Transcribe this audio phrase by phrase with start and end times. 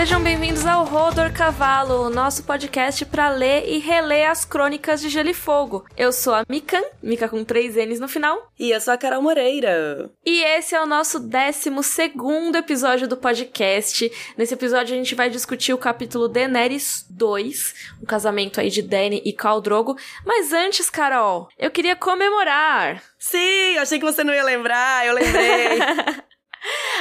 [0.00, 5.10] Sejam bem-vindos ao Rodor Cavalo, o nosso podcast para ler e reler as crônicas de
[5.10, 5.84] Gelo e Fogo.
[5.94, 8.50] Eu sou a Mikan, Mika com três N's no final.
[8.58, 10.10] E eu sou a Carol Moreira.
[10.24, 14.10] E esse é o nosso décimo segundo episódio do podcast.
[14.38, 19.20] Nesse episódio a gente vai discutir o capítulo Daenerys 2, o casamento aí de Dany
[19.22, 19.98] e Khal Drogo.
[20.24, 23.02] Mas antes, Carol, eu queria comemorar.
[23.18, 25.78] Sim, achei que você não ia lembrar, eu lembrei.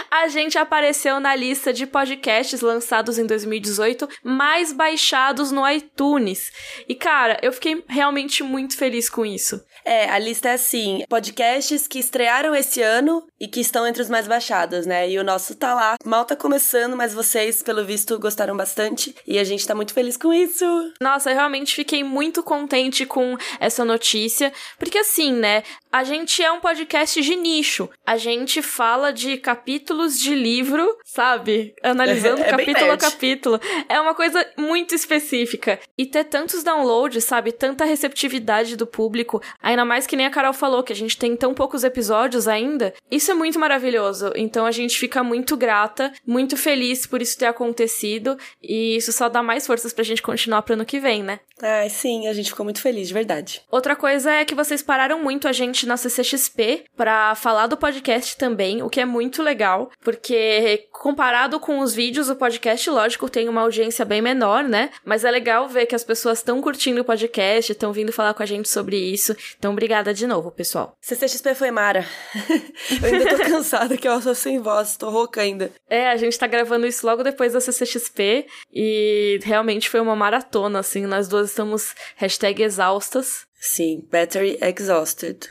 [0.10, 6.52] A gente apareceu na lista de podcasts lançados em 2018 mais baixados no iTunes.
[6.88, 9.64] E cara, eu fiquei realmente muito feliz com isso.
[9.84, 14.10] É, a lista é assim: podcasts que estrearam esse ano e que estão entre os
[14.10, 15.10] mais baixados, né?
[15.10, 15.96] E o nosso tá lá.
[16.06, 20.18] Mal tá começando, mas vocês, pelo visto, gostaram bastante e a gente tá muito feliz
[20.18, 20.66] com isso.
[21.02, 25.64] Nossa, eu realmente fiquei muito contente com essa notícia, porque assim, né?
[25.92, 27.90] A gente é um podcast de nicho.
[28.06, 31.74] A gente fala de capítulos de livro, sabe?
[31.82, 33.60] Analisando é, é capítulo a capítulo.
[33.88, 35.80] É uma coisa muito específica.
[35.98, 37.52] E ter tantos downloads, sabe?
[37.52, 41.36] Tanta receptividade do público, ainda mais que nem a Carol falou, que a gente tem
[41.36, 42.94] tão poucos episódios ainda.
[43.10, 44.32] Isso é muito maravilhoso.
[44.36, 48.38] Então a gente fica muito grata, muito feliz por isso ter acontecido.
[48.62, 51.40] E isso só dá mais forças pra gente continuar pro ano que vem, né?
[51.62, 53.62] Ah, sim, a gente ficou muito feliz, de verdade.
[53.70, 58.38] Outra coisa é que vocês pararam muito a gente na CCXP para falar do podcast
[58.38, 63.50] também, o que é muito legal, porque comparado com os vídeos, o podcast, lógico, tem
[63.50, 64.90] uma audiência bem menor, né?
[65.04, 68.44] Mas é legal ver que as pessoas estão curtindo o podcast, estão vindo falar com
[68.44, 69.36] a gente sobre isso.
[69.60, 70.96] Então, obrigada de novo, pessoal.
[71.02, 72.06] CCXP foi mara.
[73.04, 75.70] eu ainda tô cansada, que eu sou sem voz, tô rouca ainda.
[75.90, 80.80] É, a gente tá gravando isso logo depois da CCXP e realmente foi uma maratona,
[80.80, 83.46] assim, nós duas estamos hashtag exaustas.
[83.60, 85.50] Sim, battery exhausted.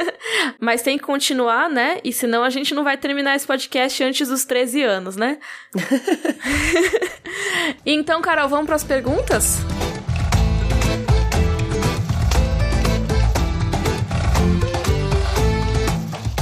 [0.58, 2.00] Mas tem que continuar, né?
[2.02, 5.38] E senão a gente não vai terminar esse podcast antes dos 13 anos, né?
[7.84, 9.58] então, Carol, vamos para as perguntas?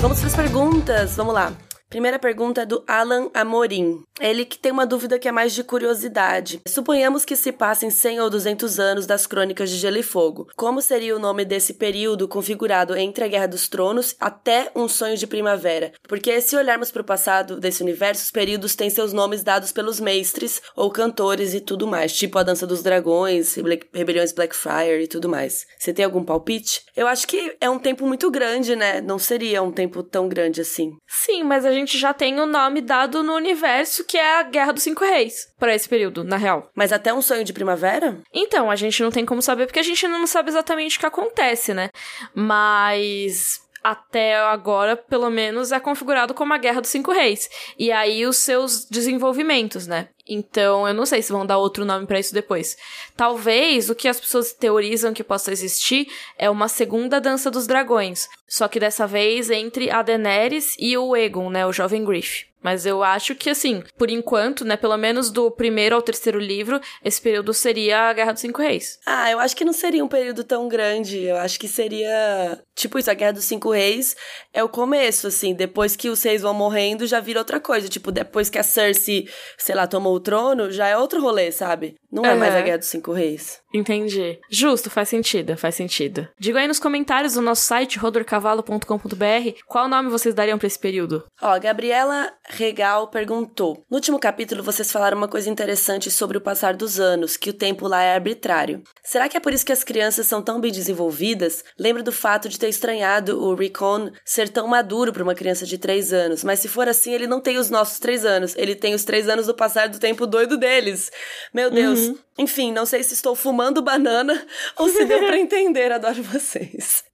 [0.01, 1.53] Vamos para as perguntas, vamos lá.
[1.89, 4.03] Primeira pergunta é do Alan Amorim.
[4.21, 6.61] Ele que tem uma dúvida que é mais de curiosidade.
[6.69, 10.49] Suponhamos que se passem 100 ou 200 anos das crônicas de Gelo e Fogo.
[10.55, 15.17] Como seria o nome desse período configurado entre a Guerra dos Tronos até um sonho
[15.17, 15.93] de primavera?
[16.07, 19.99] Porque se olharmos para o passado desse universo, os períodos têm seus nomes dados pelos
[19.99, 23.55] mestres ou cantores e tudo mais, tipo a Dança dos Dragões,
[23.95, 25.65] Rebeliões Blackfire e tudo mais.
[25.79, 26.83] Você tem algum palpite?
[26.95, 29.01] Eu acho que é um tempo muito grande, né?
[29.01, 30.93] Não seria um tempo tão grande assim.
[31.07, 34.73] Sim, mas a gente já tem o nome dado no universo que é a Guerra
[34.73, 36.71] dos Cinco Reis, para esse período, na real.
[36.75, 38.19] Mas até um sonho de primavera?
[38.33, 41.07] Então, a gente não tem como saber porque a gente não sabe exatamente o que
[41.07, 41.91] acontece, né?
[42.35, 47.49] Mas até agora, pelo menos, é configurado como a Guerra dos Cinco Reis.
[47.79, 50.09] E aí os seus desenvolvimentos, né?
[50.29, 52.77] Então, eu não sei se vão dar outro nome para isso depois.
[53.17, 56.07] Talvez o que as pessoas teorizam que possa existir
[56.37, 61.15] é uma segunda dança dos dragões, só que dessa vez entre a Daenerys e o
[61.15, 62.47] Aegon, né, o jovem Griff.
[62.63, 66.81] Mas eu acho que, assim, por enquanto, né, pelo menos do primeiro ao terceiro livro,
[67.05, 68.99] esse período seria a Guerra dos Cinco Reis.
[69.07, 71.23] Ah, eu acho que não seria um período tão grande.
[71.23, 72.61] Eu acho que seria.
[72.75, 74.17] Tipo isso, a Guerra dos Cinco Reis
[74.53, 75.55] é o começo, assim.
[75.55, 77.89] Depois que os reis vão morrendo, já vira outra coisa.
[77.89, 81.97] Tipo, depois que a Cersei, sei lá, tomou o trono, já é outro rolê, sabe?
[82.11, 82.39] Não é uhum.
[82.39, 83.61] mais a Guerra dos Cinco Reis.
[83.73, 84.39] Entendi.
[84.51, 86.27] Justo, faz sentido, faz sentido.
[86.39, 91.25] Diga aí nos comentários do nosso site, rodorcavalo.com.br, qual nome vocês dariam para esse período.
[91.41, 96.41] Ó, a Gabriela Regal perguntou: No último capítulo vocês falaram uma coisa interessante sobre o
[96.41, 98.83] passar dos anos, que o tempo lá é arbitrário.
[99.03, 101.63] Será que é por isso que as crianças são tão bem desenvolvidas?
[101.79, 105.77] Lembro do fato de ter estranhado o Recon ser tão maduro para uma criança de
[105.77, 108.95] 3 anos, mas se for assim, ele não tem os nossos 3 anos, ele tem
[108.95, 111.13] os 3 anos do passar do tempo doido deles.
[111.53, 111.98] Meu Deus.
[111.99, 112.19] Uhum.
[112.39, 114.47] Enfim, não sei se estou fumando banana
[114.77, 115.91] ou se deu para entender.
[115.93, 117.05] Adoro vocês.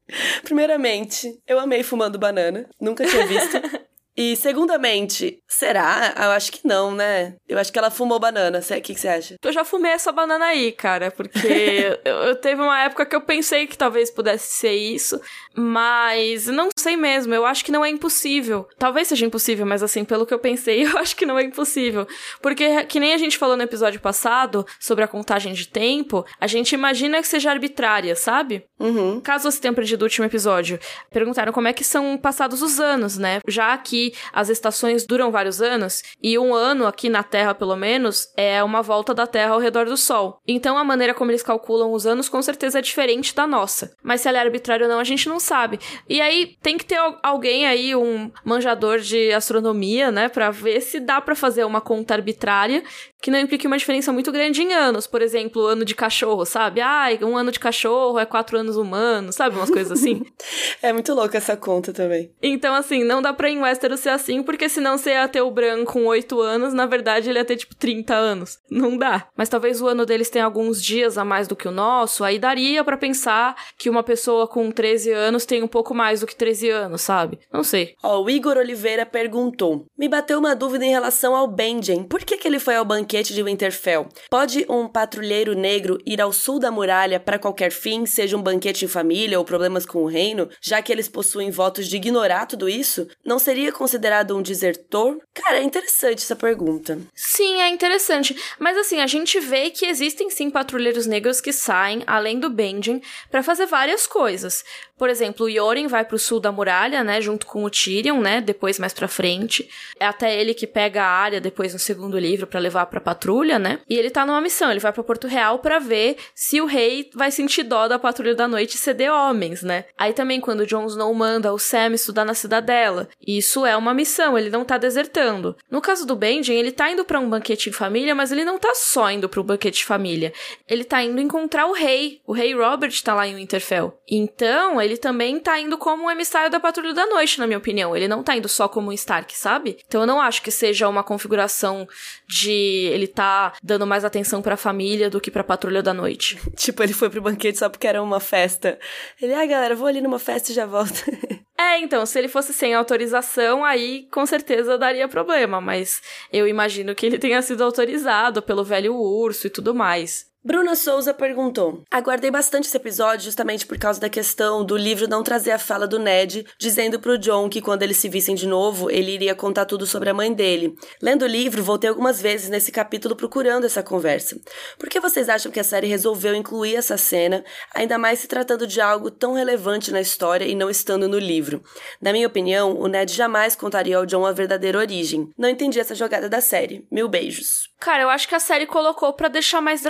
[0.43, 2.69] Primeiramente, eu amei fumando banana.
[2.81, 3.61] Nunca tinha visto.
[4.17, 6.15] E, segundamente, será?
[6.17, 7.35] Eu acho que não, né?
[7.49, 8.61] Eu acho que ela fumou banana.
[8.61, 9.37] O que, que você acha?
[9.43, 13.21] Eu já fumei essa banana aí, cara, porque eu, eu, teve uma época que eu
[13.21, 15.21] pensei que talvez pudesse ser isso,
[15.57, 17.35] mas não sei mesmo.
[17.35, 18.69] Eu acho que não é impossível.
[18.79, 22.07] Talvez seja impossível, mas assim, pelo que eu pensei, eu acho que não é impossível.
[22.41, 26.47] Porque, que nem a gente falou no episódio passado sobre a contagem de tempo, a
[26.47, 28.65] gente imagina que seja arbitrária, sabe?
[28.79, 29.21] Uhum.
[29.21, 30.79] Caso você tenha perdido o último episódio,
[31.11, 33.41] perguntaram como é que são passados os anos, né?
[33.49, 37.77] Já aqui que as estações duram vários anos, e um ano aqui na Terra, pelo
[37.77, 40.41] menos, é uma volta da Terra ao redor do Sol.
[40.47, 43.95] Então a maneira como eles calculam os anos com certeza é diferente da nossa.
[44.03, 45.79] Mas se ela é arbitrária ou não, a gente não sabe.
[46.09, 51.01] E aí tem que ter alguém aí, um manjador de astronomia, né, para ver se
[51.01, 52.83] dá para fazer uma conta arbitrária
[53.25, 55.07] que não implique uma diferença muito grande em anos.
[55.07, 56.83] Por exemplo, ano de cachorro, sabe?
[56.83, 59.57] Ah, um ano de cachorro é quatro anos humanos, sabe?
[59.57, 60.23] Umas coisas assim.
[60.83, 62.31] é muito louca essa conta também.
[62.43, 65.51] Então, assim, não dá pra em Westeros ser assim, porque senão você ia ter o
[65.51, 68.59] branco com oito anos, na verdade ele ia ter, tipo, 30 anos.
[68.71, 69.29] Não dá.
[69.37, 72.39] Mas talvez o ano deles tenha alguns dias a mais do que o nosso, aí
[72.39, 76.37] daria para pensar que uma pessoa com 13 anos tem um pouco mais do que
[76.37, 77.39] 13 anos, sabe?
[77.53, 77.95] Não sei.
[78.03, 82.05] Ó, o Igor Oliveira perguntou: Me bateu uma dúvida em relação ao Benjen.
[82.05, 83.35] Por que, que ele foi ao banquete?
[83.35, 84.09] de Winterfell.
[84.31, 88.85] Pode um patrulheiro negro ir ao sul da muralha para qualquer fim, seja um banquete
[88.85, 92.69] em família ou problemas com o reino, já que eles possuem votos de ignorar tudo
[92.69, 93.07] isso?
[93.25, 95.21] Não seria considerado um desertor?
[95.35, 96.99] Cara, é interessante essa pergunta.
[97.15, 98.35] Sim, é interessante.
[98.59, 103.03] Mas assim, a gente vê que existem sim patrulheiros negros que saem, além do Benjen,
[103.31, 104.65] para fazer várias coisas.
[104.97, 108.41] Por exemplo, o Yoren vai pro sul da muralha, né, junto com o Tyrion, né,
[108.41, 109.69] depois mais pra frente.
[109.99, 113.59] É até ele que pega a área depois no segundo livro para levar pra patrulha,
[113.59, 113.81] né?
[113.89, 117.11] E ele tá numa missão, ele vai para Porto Real para ver se o rei
[117.15, 119.85] vai sentir dó da patrulha da noite e ceder homens, né?
[119.99, 124.39] Aí também quando Jon Snow manda o Sam estudar na cidadela, isso é uma missão,
[124.39, 125.57] ele não tá desertando.
[125.71, 128.59] No caso do Benjen, ele tá indo para um banquete em família, mas ele não
[128.59, 130.33] tá só indo pro banquete de família.
[130.69, 132.21] Ele tá indo encontrar o rei.
[132.27, 133.99] O rei Robert tá lá em Winterfell.
[134.09, 137.97] Então, ele também tá indo como um emissário da Patrulha da Noite, na minha opinião.
[137.97, 139.79] Ele não tá indo só como um Stark, sabe?
[139.87, 141.89] Então eu não acho que seja uma configuração
[142.29, 146.39] de ele tá dando mais atenção pra família do que pra Patrulha da Noite.
[146.57, 148.79] tipo, ele foi pro banquete só porque era uma festa.
[149.21, 151.03] Ele, ah, galera, vou ali numa festa e já volto.
[151.59, 156.03] é, então, se ele fosse sem autorização, aí com certeza daria problema, mas
[156.33, 160.34] eu imagino que ele tenha sido autorizado pelo velho urso e tudo mais.
[160.47, 165.23] Bruna Souza perguntou: Aguardei bastante esse episódio justamente por causa da questão do livro não
[165.23, 168.91] trazer a fala do Ned, dizendo pro John que quando eles se vissem de novo,
[168.91, 170.77] ele iria contar tudo sobre a mãe dele.
[171.01, 174.39] Lendo o livro, voltei algumas vezes nesse capítulo procurando essa conversa.
[174.79, 177.43] Por que vocês acham que a série resolveu incluir essa cena,
[177.75, 181.63] ainda mais se tratando de algo tão relevante na história e não estando no livro?
[182.03, 185.31] Na minha opinião, o Ned jamais contaria ao John a verdadeira origem.
[185.39, 186.87] Não entendi essa jogada da série.
[186.93, 187.73] Mil beijos.
[187.81, 189.83] Cara, eu acho que a série colocou para deixar mais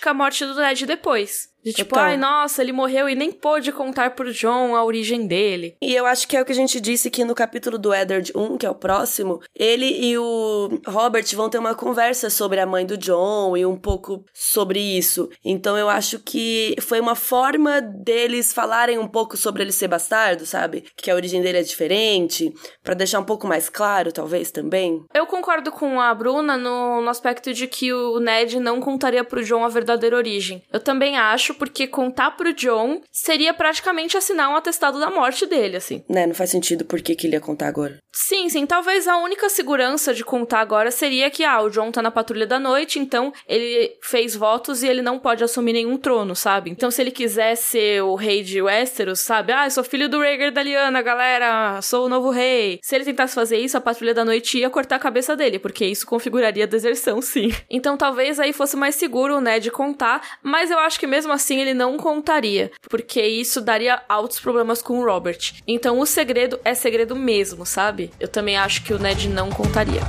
[0.00, 1.49] dramática a morte do Ned depois.
[1.64, 2.06] De tipo, Total.
[2.06, 5.76] ai, nossa, ele morreu e nem pôde contar pro John a origem dele.
[5.82, 8.32] E eu acho que é o que a gente disse que no capítulo do Eddard
[8.34, 12.66] 1, que é o próximo, ele e o Robert vão ter uma conversa sobre a
[12.66, 15.28] mãe do John e um pouco sobre isso.
[15.44, 20.46] Então eu acho que foi uma forma deles falarem um pouco sobre ele ser bastardo,
[20.46, 20.84] sabe?
[20.96, 22.52] Que a origem dele é diferente,
[22.82, 25.04] para deixar um pouco mais claro, talvez também.
[25.14, 29.44] Eu concordo com a Bruna no, no aspecto de que o Ned não contaria pro
[29.44, 30.62] John a verdadeira origem.
[30.72, 35.46] Eu também acho acho, porque contar pro John seria praticamente assinar um atestado da morte
[35.46, 36.02] dele, assim.
[36.08, 37.98] Né, não faz sentido por que, que ele ia contar agora.
[38.12, 38.66] Sim, sim.
[38.66, 42.46] Talvez a única segurança de contar agora seria que, ah, o John tá na patrulha
[42.46, 46.70] da noite, então ele fez votos e ele não pode assumir nenhum trono, sabe?
[46.70, 49.52] Então, se ele quiser ser o rei de Westeros, sabe?
[49.52, 52.80] Ah, eu sou filho do Rhaegar da Liana, galera, sou o novo rei.
[52.82, 55.84] Se ele tentasse fazer isso, a patrulha da noite ia cortar a cabeça dele, porque
[55.84, 57.50] isso configuraria deserção, sim.
[57.70, 61.39] Então, talvez aí fosse mais seguro, né, de contar, mas eu acho que mesmo assim
[61.60, 65.54] ele não contaria, porque isso daria altos problemas com o Robert.
[65.66, 68.10] Então o segredo é segredo mesmo, sabe?
[68.20, 70.02] Eu também acho que o Ned não contaria.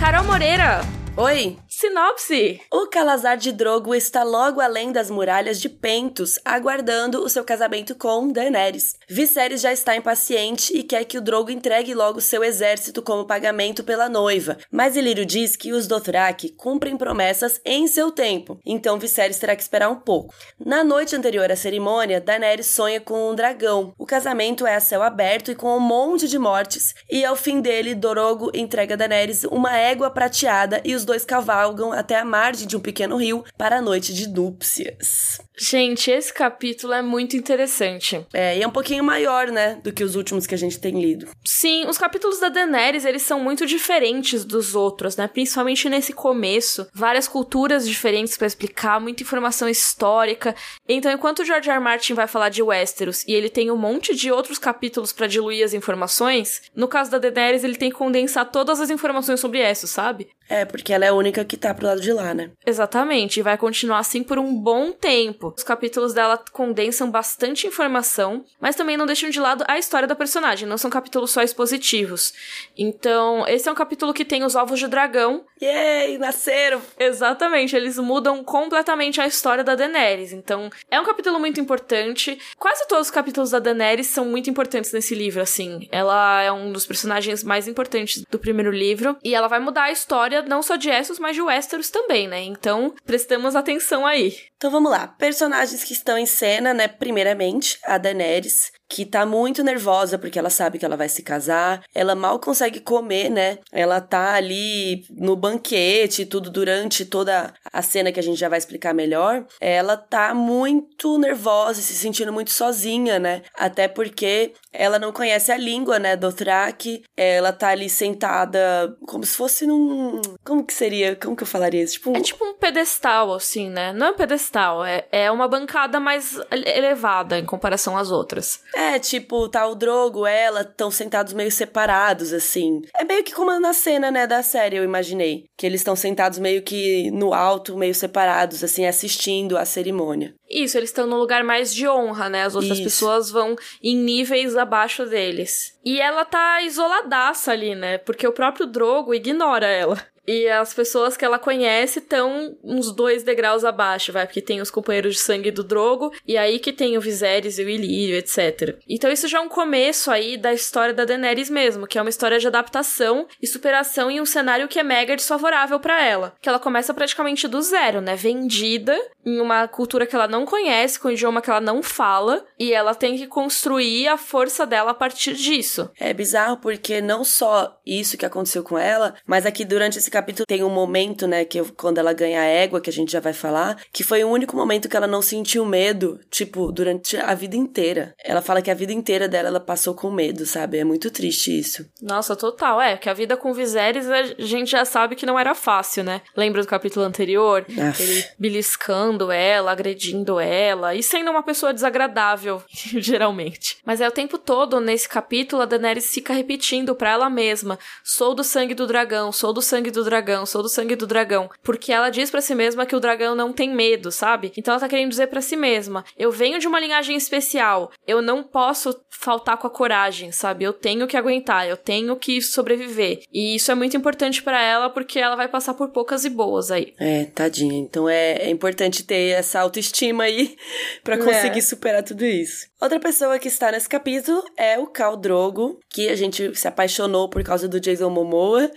[0.00, 0.80] Carol Moreira.
[1.16, 1.61] Oi.
[1.74, 2.60] Sinopse!
[2.70, 7.94] O Calazar de Drogo está logo além das muralhas de Pentos, aguardando o seu casamento
[7.94, 8.94] com Daenerys.
[9.08, 13.82] Viserys já está impaciente e quer que o Drogo entregue logo seu exército como pagamento
[13.82, 19.38] pela noiva, mas Ilírio diz que os Dothraki cumprem promessas em seu tempo, então Viserys
[19.38, 20.34] terá que esperar um pouco.
[20.64, 23.94] Na noite anterior à cerimônia, Daenerys sonha com um dragão.
[23.98, 27.62] O casamento é a céu aberto e com um monte de mortes, e ao fim
[27.62, 32.24] dele, Drogo entrega a Daenerys uma égua prateada e os dois cavalos cavalgam até a
[32.24, 35.40] margem de um pequeno rio para a noite de núpcias.
[35.64, 38.26] Gente, esse capítulo é muito interessante.
[38.32, 41.00] É, e é um pouquinho maior, né, do que os últimos que a gente tem
[41.00, 41.28] lido.
[41.44, 45.28] Sim, os capítulos da Daenerys, eles são muito diferentes dos outros, né?
[45.28, 46.88] Principalmente nesse começo.
[46.92, 50.52] Várias culturas diferentes para explicar, muita informação histórica.
[50.88, 51.76] Então, enquanto o George R.
[51.76, 51.84] R.
[51.84, 55.64] Martin vai falar de Westeros e ele tem um monte de outros capítulos para diluir
[55.64, 59.90] as informações, no caso da Daenerys, ele tem que condensar todas as informações sobre Essos,
[59.90, 60.28] sabe?
[60.48, 62.50] É, porque ela é a única que tá pro lado de lá, né?
[62.66, 65.51] Exatamente, e vai continuar assim por um bom tempo.
[65.56, 70.14] Os capítulos dela condensam bastante informação, mas também não deixam de lado a história da
[70.14, 72.32] personagem, não são capítulos só expositivos.
[72.76, 75.44] Então, esse é um capítulo que tem os ovos de dragão.
[75.60, 76.82] Yay, nasceram!
[76.98, 80.32] Exatamente, eles mudam completamente a história da Daenerys.
[80.32, 82.38] Então, é um capítulo muito importante.
[82.58, 85.88] Quase todos os capítulos da Daenerys são muito importantes nesse livro, assim.
[85.90, 89.16] Ela é um dos personagens mais importantes do primeiro livro.
[89.22, 92.42] E ela vai mudar a história não só de Essos, mas de Westeros também, né?
[92.42, 94.34] Então, prestamos atenção aí.
[94.56, 95.08] Então vamos lá.
[95.32, 96.86] Personagens que estão em cena, né?
[96.86, 101.82] Primeiramente, a Daenerys, que tá muito nervosa porque ela sabe que ela vai se casar.
[101.94, 103.58] Ela mal consegue comer, né?
[103.72, 108.58] Ela tá ali no banquete, tudo durante toda a cena que a gente já vai
[108.58, 109.46] explicar melhor.
[109.58, 113.40] Ela tá muito nervosa, se sentindo muito sozinha, né?
[113.56, 117.02] Até porque ela não conhece a língua, né, do Thrak.
[117.16, 120.20] Ela tá ali sentada como se fosse num.
[120.44, 121.16] Como que seria?
[121.16, 121.94] Como que eu falaria isso?
[121.94, 122.16] Tipo um...
[122.16, 123.94] É tipo um pedestal, assim, né?
[123.94, 128.60] Não é um pedestal, é, é uma bancada mais elevada em comparação às outras.
[128.74, 132.82] É, tipo, tá o Drogo, ela, estão sentados meio separados, assim.
[132.98, 135.44] É meio que como na cena, né, da série, eu imaginei.
[135.56, 140.34] Que eles estão sentados meio que no alto, meio separados, assim, assistindo a cerimônia.
[140.48, 142.42] Isso, eles estão num lugar mais de honra, né?
[142.42, 142.84] As outras Isso.
[142.84, 145.78] pessoas vão em níveis abaixo deles.
[145.82, 147.96] E ela tá isoladaça ali, né?
[147.98, 150.11] Porque o próprio Drogo ignora ela.
[150.26, 154.26] E as pessoas que ela conhece estão uns dois degraus abaixo, vai?
[154.26, 157.64] Porque tem os companheiros de sangue do Drogo, e aí que tem o Viserys e
[157.64, 158.78] o Ilírio, etc.
[158.88, 162.10] Então isso já é um começo aí da história da Daenerys mesmo, que é uma
[162.10, 166.34] história de adaptação e superação em um cenário que é mega desfavorável para ela.
[166.40, 168.14] Que ela começa praticamente do zero, né?
[168.14, 172.44] Vendida em uma cultura que ela não conhece, com um idioma que ela não fala,
[172.58, 175.90] e ela tem que construir a força dela a partir disso.
[175.98, 180.46] É bizarro porque não só isso que aconteceu com ela, mas aqui durante esse capítulo
[180.46, 183.32] tem um momento, né, que quando ela ganha a égua, que a gente já vai
[183.32, 187.56] falar, que foi o único momento que ela não sentiu medo, tipo, durante a vida
[187.56, 188.14] inteira.
[188.22, 190.78] Ela fala que a vida inteira dela ela passou com medo, sabe?
[190.78, 191.86] É muito triste isso.
[192.00, 192.80] Nossa, total.
[192.80, 196.22] É, que a vida com Viserys a gente já sabe que não era fácil, né?
[196.36, 197.64] Lembra do capítulo anterior?
[197.78, 198.02] Aff.
[198.02, 202.62] Ele beliscando ela, agredindo ela e sendo uma pessoa desagradável,
[202.98, 203.78] geralmente.
[203.84, 208.34] Mas é o tempo todo nesse capítulo a Daenerys fica repetindo para ela mesma: sou
[208.34, 211.48] do sangue do dragão, sou do sangue do do dragão, sou do sangue do dragão.
[211.62, 214.52] Porque ela diz para si mesma que o dragão não tem medo, sabe?
[214.56, 218.20] Então ela tá querendo dizer para si mesma: eu venho de uma linhagem especial, eu
[218.20, 220.64] não posso faltar com a coragem, sabe?
[220.64, 223.22] Eu tenho que aguentar, eu tenho que sobreviver.
[223.32, 226.70] E isso é muito importante para ela porque ela vai passar por poucas e boas
[226.70, 226.92] aí.
[226.98, 227.78] É, tadinha.
[227.78, 230.56] Então é, é importante ter essa autoestima aí
[231.04, 231.62] para conseguir é.
[231.62, 232.66] superar tudo isso.
[232.80, 237.28] Outra pessoa que está nesse capítulo é o Khal Drogo, que a gente se apaixonou
[237.28, 238.68] por causa do Jason Momoa,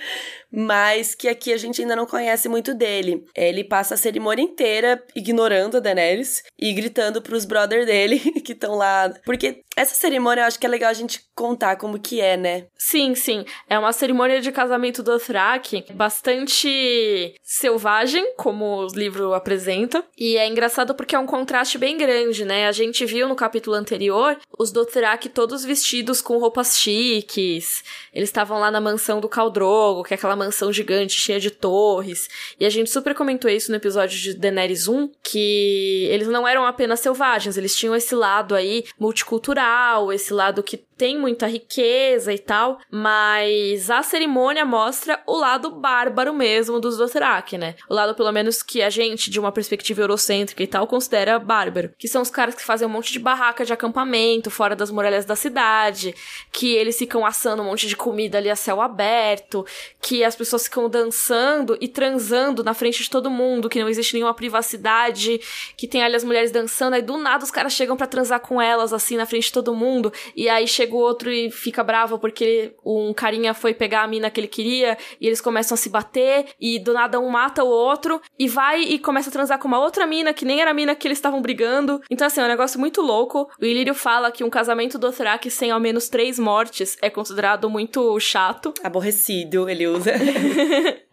[0.56, 3.26] mas que aqui a gente ainda não conhece muito dele.
[3.36, 8.76] Ele passa a cerimônia inteira ignorando a Daenerys e gritando pros brother dele que estão
[8.76, 9.14] lá.
[9.26, 12.68] Porque essa cerimônia eu acho que é legal a gente contar como que é, né?
[12.78, 13.44] Sim, sim.
[13.70, 20.04] É uma cerimônia de casamento do Thrak bastante selvagem, como o livro apresenta.
[20.18, 22.68] E é engraçado porque é um contraste bem grande, né?
[22.68, 27.84] A gente viu no capítulo anterior os Dothraki todos vestidos com roupas chiques.
[28.14, 32.28] Eles estavam lá na mansão do Caldrogo, que é aquela mansão gigante cheia de torres.
[32.60, 36.66] E a gente super comentou isso no episódio de Daenerys 1, que eles não eram
[36.66, 42.40] apenas selvagens, eles tinham esse lado aí multicultural, esse lado que tem muita riqueza e
[42.40, 47.76] tal, mas a cerimônia mostra o lado bárbaro mesmo dos Dothraki, né?
[47.90, 51.92] O lado, pelo menos, que a gente, de uma perspectiva eurocêntrica e tal, considera bárbaro.
[51.98, 55.26] Que são os caras que fazem um monte de barraca de acampamento fora das muralhas
[55.26, 56.16] da cidade,
[56.52, 59.66] que eles ficam assando um monte de comida ali a céu aberto,
[60.02, 64.14] que as pessoas ficam dançando e transando na frente de todo mundo, que não existe
[64.14, 65.40] nenhuma privacidade,
[65.78, 68.62] que tem ali as mulheres dançando, aí do nada os caras chegam para transar com
[68.62, 72.20] elas, assim, na frente de todo mundo, e aí chega o outro e fica bravo
[72.20, 75.90] porque um carinha foi pegar a mina que ele queria e eles começam a se
[75.90, 79.68] bater e do nada um mata o outro e vai e começa a transar com
[79.68, 82.02] uma outra mina que nem era a mina que eles estavam brigando.
[82.10, 83.50] Então, assim, é um negócio muito louco.
[83.60, 87.70] O Ilírio fala que um casamento do Thrak sem ao menos três mortes é considerado
[87.70, 88.74] muito chato.
[88.84, 90.15] Aborrecido, ele usa.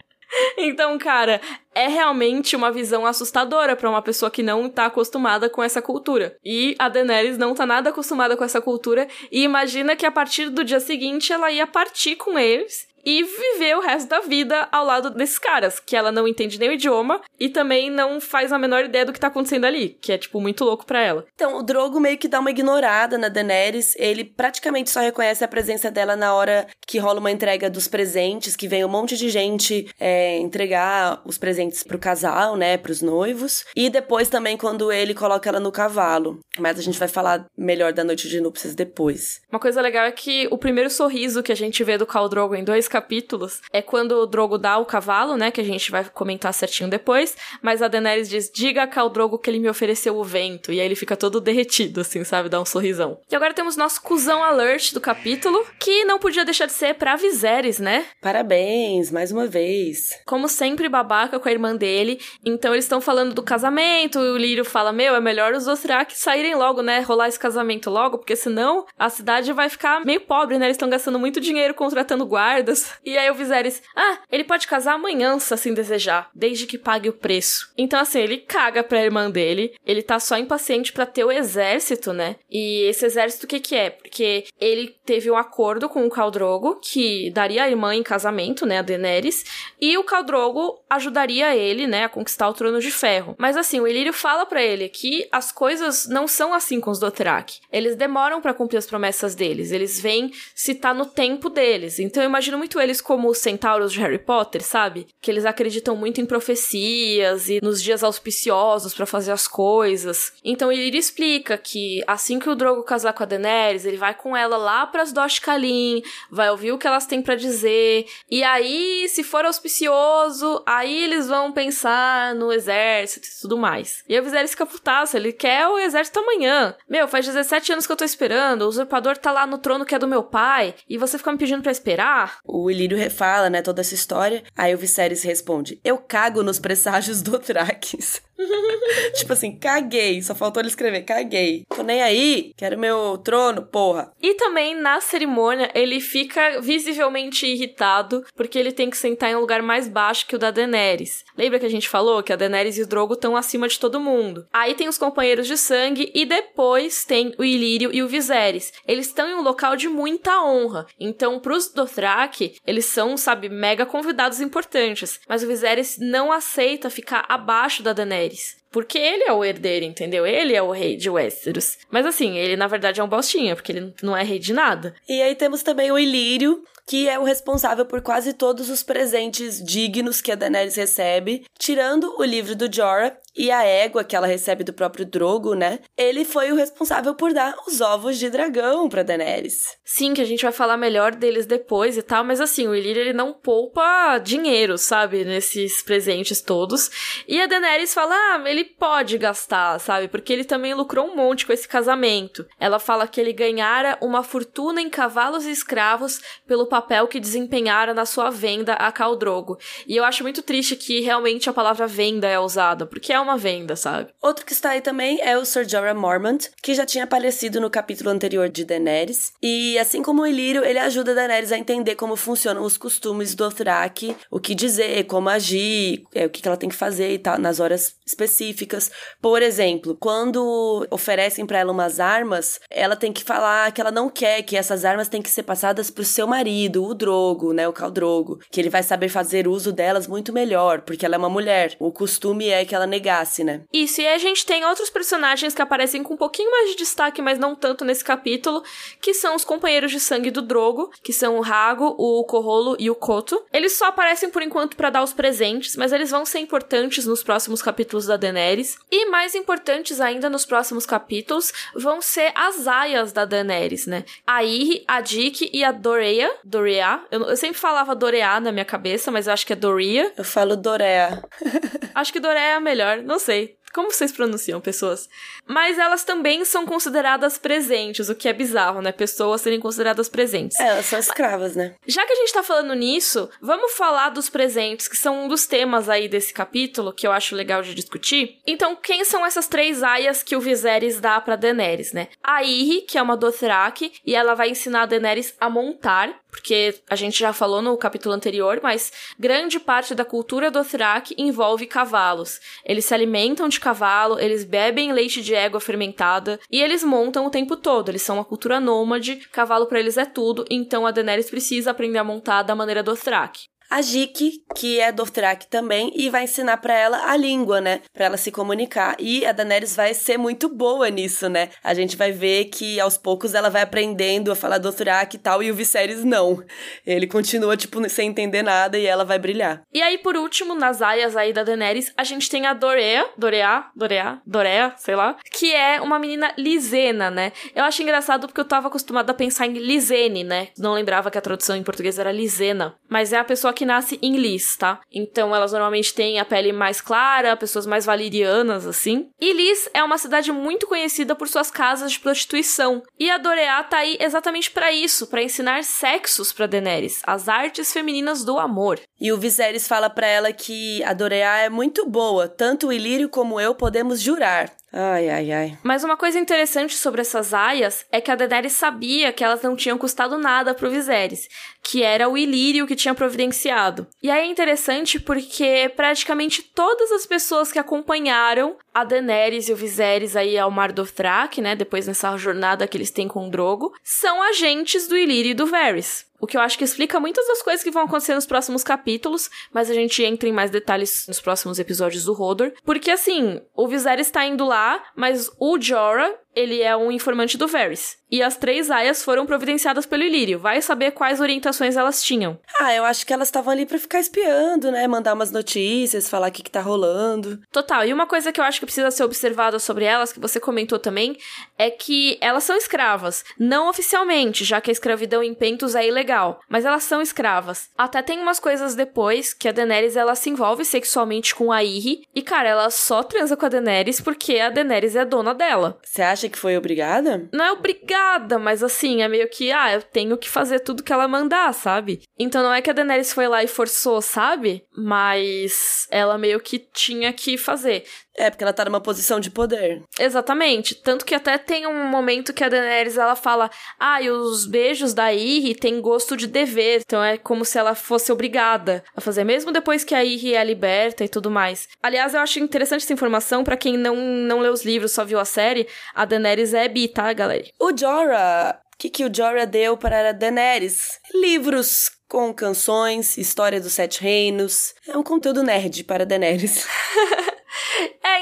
[0.56, 1.40] Então, cara,
[1.75, 6.37] é realmente uma visão assustadora para uma pessoa que não tá acostumada com essa cultura.
[6.44, 10.49] E a Daenerys não tá nada acostumada com essa cultura e imagina que a partir
[10.49, 14.85] do dia seguinte ela ia partir com eles e viver o resto da vida ao
[14.85, 18.59] lado desses caras, que ela não entende nem o idioma e também não faz a
[18.59, 21.26] menor ideia do que tá acontecendo ali, que é, tipo, muito louco para ela.
[21.35, 25.49] Então, o Drogo meio que dá uma ignorada na Daenerys, ele praticamente só reconhece a
[25.49, 29.28] presença dela na hora que rola uma entrega dos presentes, que vem um monte de
[29.28, 35.14] gente é, entregar os presentes pro casal, né, pros noivos, e depois também quando ele
[35.14, 36.40] coloca ela no cavalo.
[36.59, 39.40] Mas a gente vai falar melhor da noite de núpcias depois.
[39.50, 42.54] Uma coisa legal é que o primeiro sorriso que a gente vê do Khal Drogo
[42.54, 46.04] em dois capítulos é quando o Drogo dá o cavalo, né, que a gente vai
[46.04, 50.16] comentar certinho depois, mas a Daenerys diz: "Diga a Khal Drogo que ele me ofereceu
[50.16, 53.18] o vento", e aí ele fica todo derretido assim, sabe, dá um sorrisão.
[53.30, 57.16] E agora temos nosso cuzão alert do capítulo, que não podia deixar de ser pra
[57.16, 58.04] Viserys, né?
[58.20, 60.11] Parabéns, mais uma vez.
[60.26, 62.20] Como sempre, babaca com a irmã dele.
[62.44, 66.16] Então eles estão falando do casamento, e o Lírio fala: "Meu, é melhor os Dothraki
[66.18, 70.58] saírem logo, né, rolar esse casamento logo, porque senão a cidade vai ficar meio pobre,
[70.58, 70.66] né?
[70.66, 72.82] Eles estão gastando muito dinheiro contratando guardas".
[73.05, 77.09] E aí o Viserys: "Ah, ele pode casar amanhã, se assim desejar, desde que pague
[77.09, 77.73] o preço".
[77.77, 79.75] Então assim, ele caga pra irmã dele.
[79.87, 82.37] Ele tá só impaciente para ter o exército, né?
[82.51, 83.91] E esse exército o que que é?
[83.91, 88.65] Porque ele teve um acordo com o Khal Drogo que daria a irmã em casamento,
[88.67, 89.45] né, a Daenerys,
[89.81, 93.35] e o Khal Drogo ajudaria ele, né, a conquistar o Trono de Ferro.
[93.39, 96.99] Mas assim, o Ilírio fala para ele que as coisas não são assim com os
[96.99, 97.61] Dothraki.
[97.73, 101.99] Eles demoram para cumprir as promessas deles, eles vêm se tá no tempo deles.
[101.99, 105.07] Então eu imagino muito eles como os centauros de Harry Potter, sabe?
[105.21, 110.33] Que eles acreditam muito em profecias e nos dias auspiciosos para fazer as coisas.
[110.45, 114.37] Então Ilírio explica que assim que o Drogo casar com a Daenerys, ele vai com
[114.37, 119.07] ela lá pras Dosh Kalin, vai ouvir o que elas têm para dizer, e aí,
[119.09, 124.02] se for auspicioso, aí eles vão pensar no exército e tudo mais.
[124.09, 126.75] E o Viserys fica putaço, ele quer o exército amanhã.
[126.88, 129.95] Meu, faz 17 anos que eu tô esperando, o usurpador tá lá no trono que
[129.95, 132.38] é do meu pai, e você fica me pedindo para esperar?
[132.45, 134.42] O Ilírio refala, né, toda essa história.
[134.57, 138.21] Aí o Viserys responde: Eu cago nos presságios do Traques.
[139.14, 140.22] tipo assim, caguei.
[140.22, 141.64] Só faltou ele escrever, caguei.
[141.68, 144.12] Tô nem aí, quero meu trono, porra.
[144.20, 149.40] E também na cerimônia ele fica visivelmente irritado porque ele tem que sentar em um
[149.40, 151.25] lugar mais baixo que o da Daenerys.
[151.37, 154.00] Lembra que a gente falou que a Daenerys e o Drogo estão acima de todo
[154.00, 154.46] mundo?
[154.52, 158.72] Aí tem os companheiros de sangue e depois tem o Ilírio e o Viserys.
[158.87, 160.87] Eles estão em um local de muita honra.
[160.99, 165.20] Então, pros Dothraki, eles são, sabe, mega convidados importantes.
[165.28, 168.32] Mas o Viserys não aceita ficar abaixo da Daenerys.
[168.71, 170.27] Porque ele é o herdeiro, entendeu?
[170.27, 171.79] Ele é o rei de Westeros.
[171.90, 174.95] Mas assim, ele na verdade é um bostinha, porque ele não é rei de nada.
[175.09, 179.62] E aí temos também o Ilírio, que é o responsável por quase todos os presentes
[179.62, 184.27] dignos que a Daenerys recebe, tirando o livro do Jorah e a égua que ela
[184.27, 185.79] recebe do próprio Drogo, né?
[185.97, 189.77] Ele foi o responsável por dar os ovos de dragão para Daenerys.
[189.85, 193.03] Sim, que a gente vai falar melhor deles depois e tal, mas assim, o Illyrio
[193.03, 196.90] ele não poupa dinheiro, sabe, nesses presentes todos.
[197.27, 200.09] E a Daenerys fala: "Ah, ele pode gastar, sabe?
[200.09, 202.47] Porque ele também lucrou um monte com esse casamento".
[202.61, 207.92] Ela fala que ele ganhara uma fortuna em cavalos e escravos pelo papel que desempenhara
[207.92, 209.58] na sua venda a Khal Drogo.
[209.87, 213.37] E eu acho muito triste que realmente a palavra venda é usada, porque é uma
[213.37, 214.08] venda, sabe?
[214.22, 217.68] Outro que está aí também é o Sir Jorah Mormont, que já tinha aparecido no
[217.68, 219.35] capítulo anterior de Daenerys.
[219.42, 223.44] E assim como o Ilírio, ele ajuda Daenerys a entender como funcionam os costumes do
[223.44, 227.38] Dothraki, o que dizer, como agir, é, o que ela tem que fazer e tal,
[227.38, 228.90] nas horas específicas.
[229.20, 234.08] Por exemplo, quando oferecem para ela umas armas, ela tem que falar que ela não
[234.08, 237.72] quer que essas armas têm que ser passadas pro seu marido, o Drogo, né, o
[237.72, 241.31] Khal Drogo, que ele vai saber fazer uso delas muito melhor, porque ela é uma
[241.31, 241.77] mulher.
[241.79, 243.62] O costume é que ela negasse, né?
[243.72, 247.22] Isso, e a gente tem outros personagens que aparecem com um pouquinho mais de destaque,
[247.22, 248.62] mas não tanto nesse capítulo,
[249.01, 252.90] que são os companheiros de sangue do Drogo, que são o Rago, o Corrolo e
[252.90, 253.42] o Koto.
[253.53, 257.22] Eles só aparecem por enquanto para dar os presentes, mas eles vão ser importantes nos
[257.22, 258.79] próximos capítulos da Daenerys.
[258.90, 264.05] E mais importantes ainda nos próximos capítulos vão ser as aias da Daenerys, né?
[264.27, 266.33] A Iri, a Dick e a Doreia.
[266.53, 267.01] Dorea.
[267.11, 270.12] Eu, eu sempre falava Dorea na minha cabeça, mas eu acho que é Doria.
[270.17, 271.23] Eu falo Dorea.
[271.95, 273.57] acho que Dorea é a melhor, não sei.
[273.73, 275.09] Como vocês pronunciam, pessoas?
[275.47, 278.93] Mas elas também são consideradas presentes, o que é bizarro, né?
[278.93, 280.61] Pessoas serem consideradas presentes.
[280.61, 281.75] É, elas são escravas, né?
[281.87, 285.47] Já que a gente tá falando nisso, vamos falar dos presentes, que são um dos
[285.47, 288.41] temas aí desse capítulo, que eu acho legal de discutir.
[288.47, 292.09] Então, quem são essas três aias que o Viserys dá pra Daenerys, né?
[292.23, 296.75] A Iri, que é uma Dothraki, e ela vai ensinar a Daenerys a montar, porque
[296.88, 301.66] a gente já falou no capítulo anterior, mas grande parte da cultura do Dothraki envolve
[301.66, 302.40] cavalos.
[302.64, 307.31] Eles se alimentam de cavalo, eles bebem leite de égua fermentada e eles montam o
[307.31, 307.90] tempo todo.
[307.90, 311.99] Eles são uma cultura nômade, cavalo para eles é tudo, então a Daenerys precisa aprender
[311.99, 316.74] a montar da maneira Dothraki a Jiki, que é Dothraki também, e vai ensinar para
[316.74, 317.80] ela a língua, né?
[317.90, 318.94] Para ela se comunicar.
[318.98, 321.48] E a Daenerys vai ser muito boa nisso, né?
[321.64, 325.42] A gente vai ver que aos poucos ela vai aprendendo a falar Dothraki e tal,
[325.42, 326.44] e o Viserys não.
[326.87, 329.62] Ele continua, tipo, sem entender nada e ela vai brilhar.
[329.72, 333.64] E aí, por último, nas aias aí da Daenerys, a gente tem a Dorea, Dorea,
[333.74, 337.32] Dorea, Dorea, sei lá, que é uma menina lisena, né?
[337.54, 340.48] Eu acho engraçado porque eu tava acostumada a pensar em lisene, né?
[340.58, 342.74] Não lembrava que a tradução em português era lisena.
[342.87, 344.81] Mas é a pessoa que que nasce em Lis, tá?
[344.92, 349.09] Então elas normalmente têm a pele mais clara, pessoas mais valerianas, assim.
[349.20, 352.83] E Lis é uma cidade muito conhecida por suas casas de prostituição.
[352.98, 357.72] E a Doreá tá aí exatamente para isso, para ensinar sexos para Daenerys, as artes
[357.72, 358.81] femininas do amor.
[359.03, 363.09] E o Viserys fala para ela que a Doreá é muito boa, tanto o Ilírio
[363.09, 364.49] como eu podemos jurar.
[364.73, 365.59] Ai, ai, ai.
[365.61, 369.57] Mas uma coisa interessante sobre essas aias é que a Daenerys sabia que elas não
[369.57, 371.29] tinham custado nada pro Viserys,
[371.65, 373.88] que era o Ilírio que tinha providenciado.
[374.01, 379.57] E aí é interessante porque praticamente todas as pessoas que acompanharam a Daenerys e o
[379.57, 383.31] Viserys aí ao Mar do Thrak, né, depois nessa jornada que eles têm com o
[383.31, 386.07] Drogo, são agentes do Ilírio e do Varys.
[386.22, 389.28] O que eu acho que explica muitas das coisas que vão acontecer nos próximos capítulos,
[389.52, 392.52] mas a gente entra em mais detalhes nos próximos episódios do Hodor.
[392.64, 397.47] Porque assim, o Viserys está indo lá, mas o Jorah ele é um informante do
[397.47, 397.97] Varys.
[398.11, 400.38] E as três aias foram providenciadas pelo Ilírio.
[400.38, 402.38] Vai saber quais orientações elas tinham.
[402.61, 404.87] Ah, eu acho que elas estavam ali para ficar espiando, né?
[404.87, 407.40] Mandar umas notícias, falar o que, que tá rolando.
[407.51, 407.87] Total.
[407.87, 410.79] E uma coisa que eu acho que precisa ser observada sobre elas, que você comentou
[410.79, 411.16] também,
[411.57, 413.25] é que elas são escravas.
[413.38, 416.38] Não oficialmente, já que a escravidão em Pentos é ilegal.
[416.51, 417.71] Mas elas são escravas.
[417.79, 422.07] Até tem umas coisas depois que a Daenerys ela se envolve sexualmente com a Irri.
[422.14, 425.79] E, cara, ela só transa com a Daenerys porque a Daenerys é dona dela.
[425.83, 427.28] Você acha acha que foi obrigada?
[427.32, 430.92] Não é obrigada, mas assim, é meio que, ah, eu tenho que fazer tudo que
[430.92, 432.02] ela mandar, sabe?
[432.18, 434.64] Então não é que a Daenerys foi lá e forçou, sabe?
[434.76, 437.85] Mas ela meio que tinha que fazer.
[438.16, 439.83] É, porque ela tá numa posição de poder.
[439.98, 440.75] Exatamente.
[440.75, 444.92] Tanto que até tem um momento que a Daenerys ela fala: Ah, e os beijos
[444.92, 446.83] da Irri têm gosto de dever.
[446.85, 450.44] Então é como se ela fosse obrigada a fazer, mesmo depois que a Irri é
[450.44, 451.68] liberta e tudo mais.
[451.83, 455.18] Aliás, eu acho interessante essa informação para quem não, não leu os livros, só viu
[455.18, 455.66] a série.
[455.94, 457.44] A Daenerys é bi, tá, galera?
[457.59, 458.61] O Jorah.
[458.75, 460.98] O que, que o Jorah deu para a Daenerys?
[461.14, 464.75] Livros com canções, história dos Sete Reinos.
[464.87, 466.66] É um conteúdo nerd para Daenerys.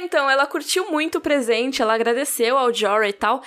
[0.02, 3.42] Então, ela curtiu muito o presente, ela agradeceu ao Jorah e tal,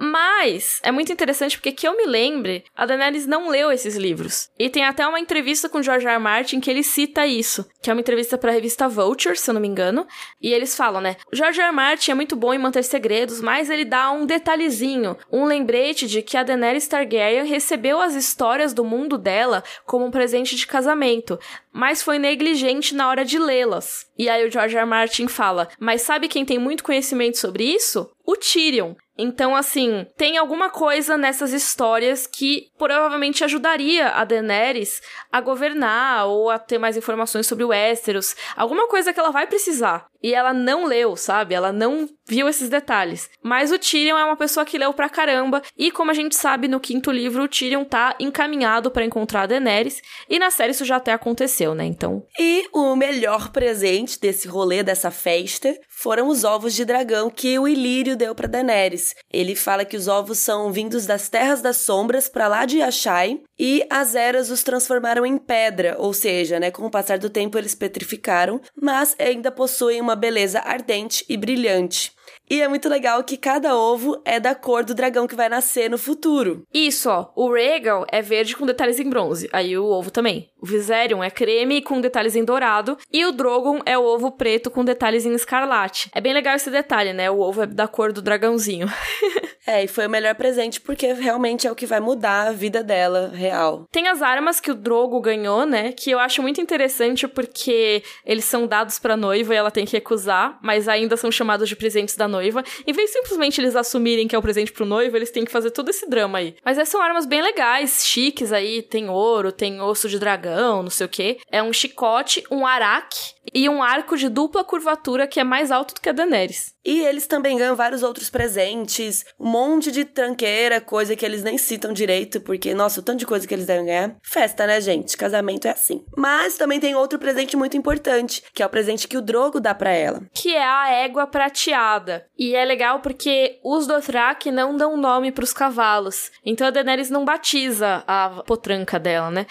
[0.00, 4.48] mas é muito interessante porque que eu me lembre, a Daenerys não leu esses livros.
[4.56, 6.14] E tem até uma entrevista com George R.
[6.14, 6.22] R.
[6.22, 9.54] Martin que ele cita isso, que é uma entrevista para a revista Vulture, se eu
[9.54, 10.06] não me engano,
[10.40, 11.16] e eles falam, né?
[11.32, 11.66] George R.
[11.66, 11.74] R.
[11.74, 16.22] Martin é muito bom em manter segredos, mas ele dá um detalhezinho, um lembrete de
[16.22, 21.40] que a Daenerys Targaryen recebeu as histórias do mundo dela como um presente de casamento,
[21.72, 24.06] mas foi negligente na hora de lê-las.
[24.18, 24.86] E aí o George R.
[24.86, 28.10] Martin fala: "Mas sabe quem tem muito conhecimento sobre isso?
[28.24, 28.94] O Tyrion.
[29.20, 35.00] Então, assim, tem alguma coisa nessas histórias que provavelmente ajudaria a Daenerys
[35.32, 38.36] a governar ou a ter mais informações sobre o Westeros.
[38.56, 40.06] Alguma coisa que ela vai precisar.
[40.22, 41.52] E ela não leu, sabe?
[41.52, 43.30] Ela não viu esses detalhes.
[43.42, 45.62] Mas o Tyrion é uma pessoa que leu pra caramba.
[45.76, 49.46] E como a gente sabe, no quinto livro, o Tyrion tá encaminhado para encontrar a
[49.46, 50.02] Daenerys.
[50.28, 51.84] E na série isso já até aconteceu, né?
[51.84, 52.24] Então.
[52.38, 57.66] E o melhor presente desse rolê, dessa festa, foram os ovos de dragão que o
[57.66, 59.14] Ilírio deu pra Daenerys.
[59.32, 63.40] Ele fala que os ovos são vindos das Terras das Sombras para lá de Ashai.
[63.58, 67.58] E as eras os transformaram em pedra, ou seja, né, com o passar do tempo
[67.58, 72.12] eles petrificaram, mas ainda possuem uma beleza ardente e brilhante.
[72.50, 75.90] E é muito legal que cada ovo é da cor do dragão que vai nascer
[75.90, 76.66] no futuro.
[76.72, 77.30] Isso, ó.
[77.34, 79.48] O Rhaegal é verde com detalhes em bronze.
[79.52, 80.50] Aí o ovo também.
[80.60, 82.96] O Viserion é creme com detalhes em dourado.
[83.12, 86.10] E o Drogon é o ovo preto com detalhes em escarlate.
[86.14, 87.30] É bem legal esse detalhe, né?
[87.30, 88.88] O ovo é da cor do dragãozinho.
[89.68, 92.82] é, e foi o melhor presente porque realmente é o que vai mudar a vida
[92.82, 93.86] dela real.
[93.92, 95.92] Tem as armas que o Drogo ganhou, né?
[95.92, 99.92] Que eu acho muito interessante porque eles são dados pra noiva e ela tem que
[99.92, 102.64] recusar, mas ainda são chamados de presentes da noiva.
[102.86, 105.52] Em vez de simplesmente eles assumirem que é o presente pro noivo, eles têm que
[105.52, 106.56] fazer todo esse drama aí.
[106.64, 110.90] Mas essas são armas bem legais, chiques aí, tem ouro, tem osso de dragão, não
[110.90, 111.38] sei o que.
[111.50, 115.94] É um chicote, um araque e um arco de dupla curvatura que é mais alto
[115.94, 116.74] do que a Daenerys.
[116.84, 121.58] E eles também ganham vários outros presentes, um monte de tranqueira, coisa que eles nem
[121.58, 124.16] citam direito, porque, nossa, o tanto de coisa que eles devem ganhar.
[124.22, 125.16] Festa, né, gente?
[125.16, 126.02] Casamento é assim.
[126.16, 129.74] Mas também tem outro presente muito importante, que é o presente que o Drogo dá
[129.74, 130.22] para ela.
[130.32, 132.26] Que é a égua prateada.
[132.38, 136.30] E é legal porque os Dothraki não dão nome pros cavalos.
[136.44, 139.46] Então a Daenerys não batiza a potranca dela, né?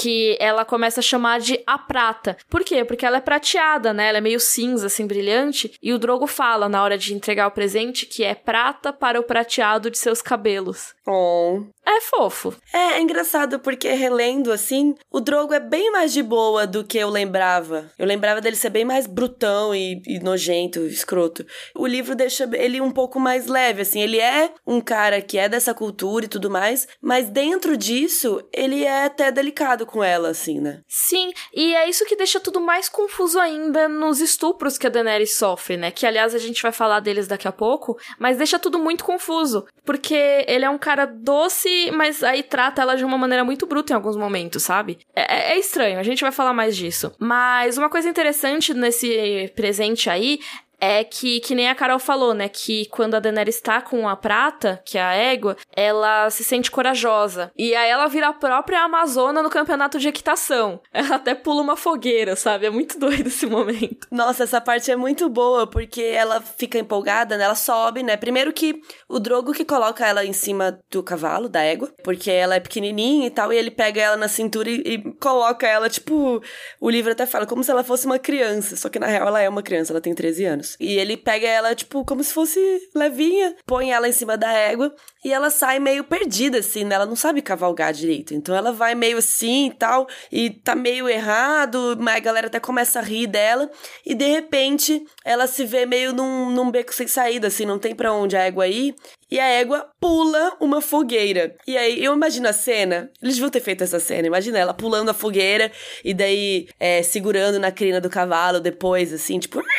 [0.00, 2.36] Que ela começa a chamar de a prata.
[2.48, 2.84] Por quê?
[2.84, 4.08] Porque ela é prateada, né?
[4.08, 5.72] Ela é meio cinza, assim, brilhante.
[5.82, 9.24] E o Drogo fala na hora de entregar o presente que é prata para o
[9.24, 10.94] prateado de seus cabelos.
[11.06, 11.62] Oh.
[11.92, 12.54] É fofo.
[12.72, 16.96] É, é engraçado porque relendo assim, o Drogo é bem mais de boa do que
[16.96, 17.90] eu lembrava.
[17.98, 21.44] Eu lembrava dele ser bem mais brutão e, e nojento, escroto.
[21.74, 24.00] O livro deixa ele um pouco mais leve, assim.
[24.00, 28.84] Ele é um cara que é dessa cultura e tudo mais, mas dentro disso, ele
[28.84, 30.82] é até delicado com ela, assim, né?
[30.86, 35.34] Sim, e é isso que deixa tudo mais confuso ainda nos estupros que a Daenerys
[35.34, 35.90] sofre, né?
[35.90, 39.66] Que aliás a gente vai falar deles daqui a pouco, mas deixa tudo muito confuso,
[39.84, 43.92] porque ele é um cara doce, mas aí trata ela de uma maneira muito bruta
[43.92, 44.98] em alguns momentos, sabe?
[45.14, 47.12] É, é, é estranho, a gente vai falar mais disso.
[47.18, 50.40] Mas uma coisa interessante nesse presente aí
[50.80, 52.48] é que, que nem a Carol falou, né?
[52.48, 56.70] Que quando a Daenerys está com a prata, que é a égua, ela se sente
[56.70, 57.52] corajosa.
[57.56, 60.80] E aí ela vira a própria Amazona no campeonato de equitação.
[60.92, 62.66] Ela até pula uma fogueira, sabe?
[62.66, 64.06] É muito doido esse momento.
[64.10, 67.44] Nossa, essa parte é muito boa, porque ela fica empolgada, né?
[67.44, 68.16] Ela sobe, né?
[68.16, 72.54] Primeiro que o Drogo que coloca ela em cima do cavalo, da égua, porque ela
[72.54, 76.42] é pequenininha e tal, e ele pega ela na cintura e, e coloca ela, tipo,
[76.80, 78.76] o livro até fala, como se ela fosse uma criança.
[78.76, 80.69] Só que na real ela é uma criança, ela tem 13 anos.
[80.78, 82.60] E ele pega ela, tipo, como se fosse
[82.94, 86.94] levinha, põe ela em cima da égua e ela sai meio perdida, assim, né?
[86.94, 88.34] Ela não sabe cavalgar direito.
[88.34, 92.60] Então ela vai meio assim e tal, e tá meio errado, mas a galera até
[92.60, 93.70] começa a rir dela.
[94.04, 97.94] E de repente ela se vê meio num, num beco sem saída, assim, não tem
[97.94, 98.94] para onde a égua ir
[99.30, 101.54] e a égua pula uma fogueira.
[101.66, 105.10] E aí, eu imagino a cena, eles deviam ter feito essa cena, imagina ela pulando
[105.10, 105.70] a fogueira
[106.04, 109.62] e daí é, segurando na crina do cavalo depois, assim, tipo.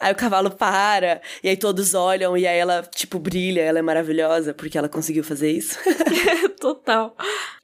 [0.00, 3.82] Aí o cavalo para, e aí todos olham, e aí ela, tipo, brilha, ela é
[3.82, 5.78] maravilhosa porque ela conseguiu fazer isso.
[6.60, 7.16] Total.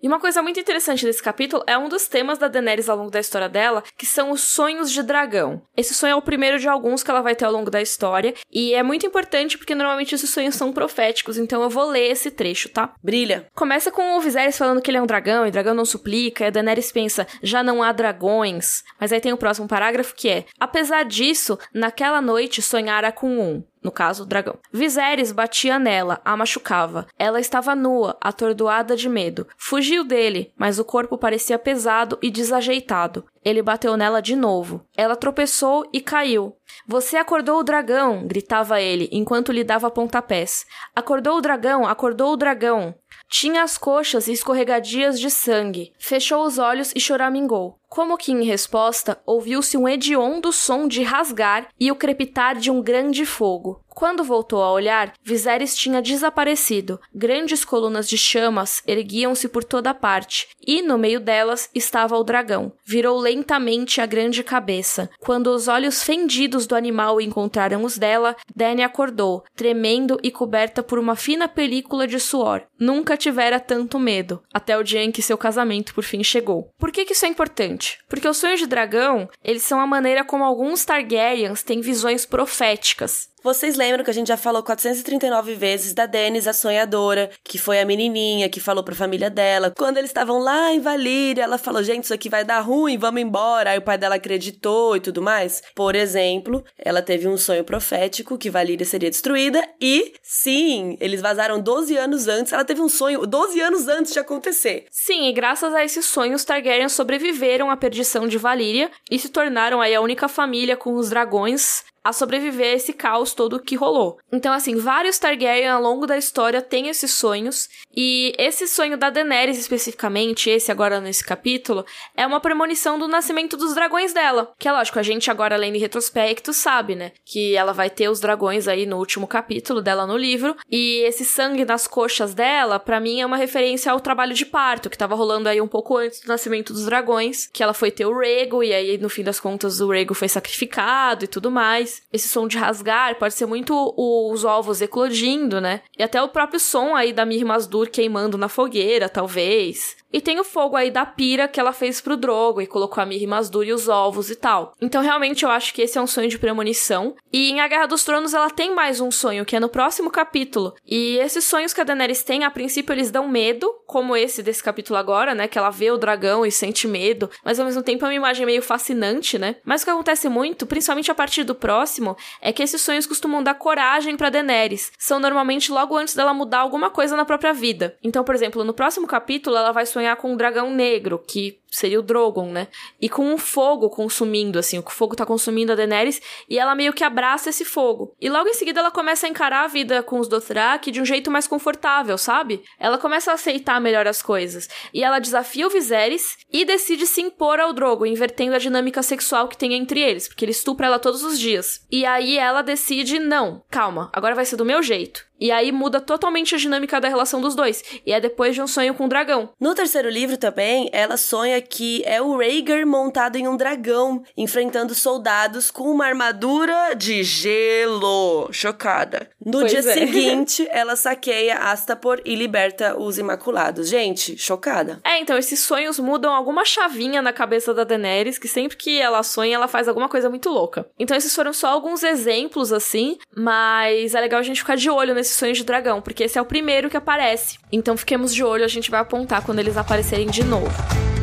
[0.03, 3.11] E uma coisa muito interessante desse capítulo é um dos temas da Daenerys ao longo
[3.11, 5.63] da história dela, que são os sonhos de dragão.
[5.77, 8.35] Esse sonho é o primeiro de alguns que ela vai ter ao longo da história,
[8.51, 12.31] e é muito importante porque normalmente esses sonhos são proféticos, então eu vou ler esse
[12.31, 12.95] trecho, tá?
[13.03, 13.47] Brilha.
[13.55, 16.47] Começa com o Viserys falando que ele é um dragão, e dragão não suplica, e
[16.49, 18.83] a Daenerys pensa, já não há dragões.
[19.01, 23.65] Mas aí tem o próximo parágrafo que é, apesar disso, naquela noite sonhara com um
[23.83, 24.59] no caso, o dragão.
[24.73, 27.07] Viserys batia nela, a machucava.
[27.19, 29.47] Ela estava nua, atordoada de medo.
[29.57, 33.25] Fugiu dele, mas o corpo parecia pesado e desajeitado.
[33.45, 34.87] Ele bateu nela de novo.
[34.97, 36.57] Ela tropeçou e caiu.
[36.87, 38.27] Você acordou o dragão!
[38.27, 40.65] gritava ele, enquanto lhe dava pontapés.
[40.95, 41.87] Acordou o dragão!
[41.87, 42.95] Acordou o dragão!
[43.35, 45.91] Tinha as coxas escorregadias de sangue.
[45.99, 47.79] Fechou os olhos e choramingou.
[47.89, 52.83] Como que em resposta, ouviu-se um hediondo som de rasgar e o crepitar de um
[52.83, 53.82] grande fogo.
[53.95, 56.99] Quando voltou a olhar, Viserys tinha desaparecido.
[57.15, 62.73] Grandes colunas de chamas erguiam-se por toda parte, e no meio delas estava o dragão.
[62.85, 65.11] Virou lentamente a grande cabeça.
[65.21, 70.99] Quando os olhos fendidos do animal encontraram os dela, Dany acordou, tremendo e coberta por
[70.99, 72.63] uma fina película de suor.
[72.79, 76.71] Nunca tivera tanto medo, até o dia em que seu casamento por fim chegou.
[76.79, 77.99] Por que, que isso é importante?
[78.09, 83.32] Porque os sonhos de dragão, eles são a maneira como alguns Targaryens têm visões proféticas.
[83.43, 87.81] Vocês lembram que a gente já falou 439 vezes da Dennis, a sonhadora, que foi
[87.81, 89.73] a menininha que falou pra família dela.
[89.77, 93.21] Quando eles estavam lá em Valíria, ela falou: gente, isso aqui vai dar ruim, vamos
[93.21, 93.71] embora.
[93.71, 95.61] Aí o pai dela acreditou e tudo mais.
[95.75, 101.61] Por exemplo, ela teve um sonho profético que Valíria seria destruída e, sim, eles vazaram
[101.61, 102.53] 12 anos antes.
[102.53, 104.87] Ela teve um sonho 12 anos antes de acontecer.
[104.89, 109.81] Sim, e graças a esses sonhos, Targaryen sobreviveram à perdição de Valíria e se tornaram
[109.81, 114.19] aí a única família com os dragões a sobreviver a esse caos todo que rolou.
[114.33, 119.11] Então, assim, vários Targaryen ao longo da história têm esses sonhos, e esse sonho da
[119.11, 121.85] Daenerys especificamente, esse agora nesse capítulo,
[122.17, 124.53] é uma premonição do nascimento dos dragões dela.
[124.59, 127.13] Que é lógico, a gente agora lendo em retrospecto sabe, né?
[127.25, 131.25] Que ela vai ter os dragões aí no último capítulo dela no livro, e esse
[131.25, 135.15] sangue nas coxas dela, para mim, é uma referência ao trabalho de parto, que tava
[135.15, 138.63] rolando aí um pouco antes do nascimento dos dragões, que ela foi ter o Rego,
[138.63, 141.92] e aí no fim das contas o Rego foi sacrificado e tudo mais.
[142.13, 145.83] Esse som de rasgar pode ser muito os ovos eclodindo, né?
[145.99, 149.97] E até o próprio som aí da Mir Masdur queimando na fogueira, talvez.
[150.13, 153.07] E tem o fogo aí da pira que ela fez pro Drogo e colocou a
[153.07, 154.75] Mir Masdur e os ovos e tal.
[154.81, 157.15] Então, realmente, eu acho que esse é um sonho de premonição.
[157.33, 160.11] E em A Guerra dos Tronos, ela tem mais um sonho, que é no próximo
[160.11, 160.75] capítulo.
[160.87, 164.63] E esses sonhos que a Daenerys tem, a princípio, eles dão medo, como esse desse
[164.63, 165.49] capítulo agora, né?
[165.49, 167.31] Que ela vê o dragão e sente medo.
[167.43, 169.57] Mas, ao mesmo tempo, é uma imagem meio fascinante, né?
[169.65, 173.43] Mas o que acontece muito, principalmente a partir do próximo, é que esses sonhos costumam
[173.43, 174.93] dar coragem pra Daenerys.
[174.99, 177.97] São normalmente logo antes dela mudar alguma coisa na própria vida.
[178.03, 181.61] Então, por exemplo, no próximo capítulo, ela vai sonhar sonhar com um dragão negro, que
[181.73, 182.69] seria o Drogon, né?
[183.01, 186.93] E com um fogo consumindo, assim, o fogo tá consumindo a Daenerys e ela meio
[186.93, 188.15] que abraça esse fogo.
[188.21, 191.05] E logo em seguida ela começa a encarar a vida com os Dothraki de um
[191.05, 192.63] jeito mais confortável, sabe?
[192.79, 194.69] Ela começa a aceitar melhor as coisas.
[194.93, 199.49] E ela desafia o Viserys e decide se impor ao Drogon, invertendo a dinâmica sexual
[199.49, 201.87] que tem entre eles, porque ele estupra ela todos os dias.
[201.91, 205.33] E aí ela decide, não, calma, agora vai ser do meu jeito.
[205.43, 207.83] E aí muda totalmente a dinâmica da relação dos dois.
[208.07, 209.51] E é depois de um sonho com um dragão.
[209.59, 214.95] No terceiro livro também, ela sonha que é o Rhaegar montado em um dragão, enfrentando
[214.95, 218.49] soldados com uma armadura de gelo.
[218.53, 219.31] Chocada.
[219.45, 219.83] No pois dia é.
[219.95, 223.89] seguinte, ela saqueia Astapor e liberta os Imaculados.
[223.89, 225.01] Gente, chocada.
[225.05, 229.23] É, então esses sonhos mudam alguma chavinha na cabeça da Daenerys, que sempre que ela
[229.23, 230.87] sonha, ela faz alguma coisa muito louca.
[230.99, 235.15] Então esses foram só alguns exemplos assim, mas é legal a gente ficar de olho
[235.15, 237.59] nesses sonhos de dragão, porque esse é o primeiro que aparece.
[237.71, 241.22] Então fiquemos de olho, a gente vai apontar quando eles aparecerem de novo.